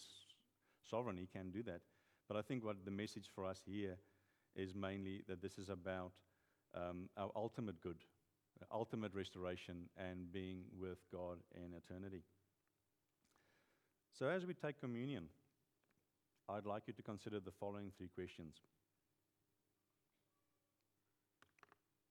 sovereign; 0.89 1.17
He 1.17 1.27
can 1.27 1.51
do 1.51 1.63
that. 1.65 1.81
But 2.29 2.37
I 2.37 2.43
think 2.43 2.65
what 2.65 2.85
the 2.85 2.91
message 2.91 3.29
for 3.35 3.45
us 3.47 3.63
here 3.67 3.97
is 4.55 4.75
mainly 4.75 5.23
that 5.29 5.43
this 5.43 5.59
is 5.59 5.69
about 5.69 6.13
um, 6.75 7.09
our 7.17 7.31
ultimate 7.35 7.81
good, 7.81 7.97
ultimate 8.73 9.15
restoration, 9.15 9.89
and 9.97 10.31
being 10.33 10.65
with 10.79 10.99
God 11.13 11.39
in 11.55 11.75
eternity. 11.75 12.23
So, 14.19 14.29
as 14.29 14.47
we 14.47 14.55
take 14.55 14.81
communion, 14.81 15.29
I'd 16.49 16.67
like 16.67 16.85
you 16.87 16.93
to 16.95 17.03
consider 17.03 17.41
the 17.41 17.51
following 17.51 17.91
three 17.97 18.09
questions 18.09 18.57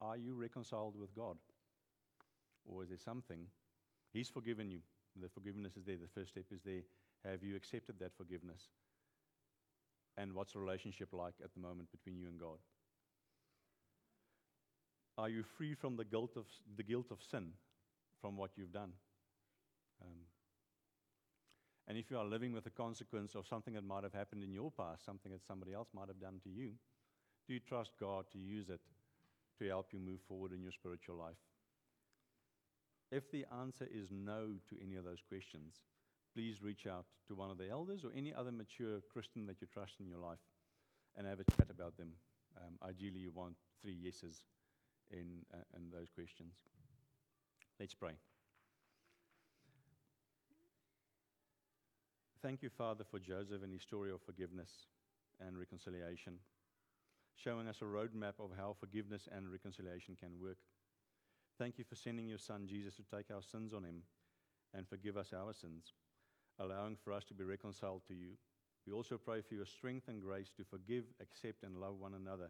Are 0.02 0.18
you 0.18 0.36
reconciled 0.36 0.96
with 1.00 1.16
God? 1.16 1.38
Or 2.66 2.84
is 2.84 2.90
there 2.90 2.98
something? 2.98 3.48
He's 4.14 4.30
forgiven 4.30 4.70
you. 4.70 4.80
The 5.22 5.30
forgiveness 5.30 5.78
is 5.78 5.86
there. 5.86 5.98
The 5.98 6.08
first 6.08 6.32
step 6.32 6.46
is 6.52 6.62
there. 6.64 6.82
Have 7.26 7.44
you 7.44 7.56
accepted 7.56 8.00
that 8.00 8.16
forgiveness? 8.16 8.62
And 10.18 10.34
what's 10.34 10.54
the 10.54 10.60
relationship 10.60 11.10
like 11.14 11.36
at 11.44 11.54
the 11.54 11.60
moment 11.60 11.92
between 11.92 12.18
you 12.18 12.28
and 12.28 12.40
God? 12.40 12.58
Are 15.18 15.30
you 15.30 15.44
free 15.44 15.74
from 15.74 15.96
the 15.96 16.06
guilt 16.06 16.38
of, 16.38 16.46
the 16.76 16.84
guilt 16.84 17.08
of 17.12 17.18
sin 17.24 17.50
from 18.22 18.38
what 18.38 18.52
you've 18.56 18.72
done? 18.72 18.94
Um, 20.02 20.26
and 21.88 21.98
if 21.98 22.12
you 22.12 22.18
are 22.18 22.26
living 22.26 22.54
with 22.54 22.66
the 22.66 22.70
consequence 22.70 23.34
of 23.34 23.48
something 23.48 23.74
that 23.74 23.84
might 23.84 24.04
have 24.04 24.14
happened 24.14 24.44
in 24.44 24.52
your 24.52 24.72
past, 24.72 25.06
something 25.06 25.32
that 25.32 25.46
somebody 25.48 25.74
else 25.74 25.88
might 25.94 26.08
have 26.08 26.20
done 26.20 26.40
to 26.44 26.50
you, 26.50 26.72
do 27.48 27.54
you 27.54 27.60
trust 27.60 27.92
God 28.00 28.26
to 28.34 28.38
use 28.38 28.70
it 28.70 28.82
to 29.60 29.68
help 29.68 29.88
you 29.94 30.00
move 30.00 30.20
forward 30.28 30.52
in 30.52 30.62
your 30.62 30.72
spiritual 30.72 31.16
life? 31.16 31.38
If 33.12 33.32
the 33.32 33.46
answer 33.62 33.88
is 33.90 34.10
no 34.12 34.48
to 34.70 34.76
any 34.84 34.96
of 34.96 35.06
those 35.06 35.22
questions, 35.28 35.76
please 36.34 36.62
reach 36.62 36.86
out 36.86 37.06
to 37.28 37.36
one 37.36 37.50
of 37.50 37.58
the 37.58 37.70
elders 37.70 38.04
or 38.04 38.12
any 38.16 38.34
other 38.34 38.52
mature 38.52 39.00
Christian 39.12 39.46
that 39.48 39.62
you 39.62 39.68
trust 39.68 39.94
in 40.00 40.08
your 40.08 40.20
life 40.20 40.44
and 41.16 41.26
have 41.26 41.40
a 41.40 41.52
chat 41.56 41.70
about 41.70 41.98
them. 41.98 42.12
Um, 42.58 42.78
ideally, 42.88 43.20
you 43.20 43.32
want 43.32 43.56
three 43.82 43.96
yeses 43.96 44.42
in, 45.10 45.46
uh, 45.54 45.64
in 45.76 45.90
those 45.92 46.10
questions. 46.14 46.54
Let's 47.80 47.94
pray. 47.94 48.14
Thank 52.42 52.62
you, 52.62 52.70
Father, 52.70 53.04
for 53.10 53.20
Joseph 53.20 53.64
and 53.64 53.74
his 53.74 53.82
story 53.82 54.12
of 54.12 54.22
forgiveness 54.22 54.70
and 55.40 55.58
reconciliation, 55.58 56.34
showing 57.36 57.68
us 57.68 57.82
a 57.82 57.86
roadmap 57.86 58.40
of 58.40 58.52
how 58.58 58.76
forgiveness 58.80 59.28
and 59.36 59.52
reconciliation 59.52 60.16
can 60.20 60.40
work. 60.40 60.58
Thank 61.58 61.80
you 61.80 61.84
for 61.84 61.96
sending 61.96 62.28
your 62.28 62.38
Son, 62.38 62.68
Jesus, 62.68 62.96
to 62.96 63.04
take 63.04 63.32
our 63.34 63.42
sins 63.42 63.74
on 63.74 63.84
him 63.84 64.04
and 64.76 64.88
forgive 64.88 65.18
us 65.18 65.34
our 65.34 65.54
sins, 65.54 65.94
allowing 66.60 66.96
for 66.96 67.14
us 67.14 67.24
to 67.26 67.34
be 67.34 67.44
reconciled 67.44 68.02
to 68.08 68.14
you. 68.14 68.38
We 68.86 68.94
also 68.94 69.18
pray 69.18 69.42
for 69.42 69.56
your 69.56 69.66
strength 69.66 70.08
and 70.08 70.22
grace 70.22 70.52
to 70.58 70.64
forgive, 70.64 71.06
accept, 71.20 71.64
and 71.64 71.78
love 71.78 72.00
one 72.00 72.14
another 72.14 72.50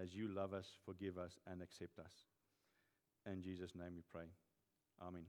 as 0.00 0.14
you 0.14 0.28
love 0.28 0.52
us, 0.54 0.66
forgive 0.84 1.18
us, 1.18 1.38
and 1.50 1.62
accept 1.62 1.98
us. 1.98 2.12
In 3.30 3.42
Jesus' 3.42 3.74
name 3.74 3.94
we 3.96 4.02
pray. 4.12 4.26
Amen. 5.02 5.24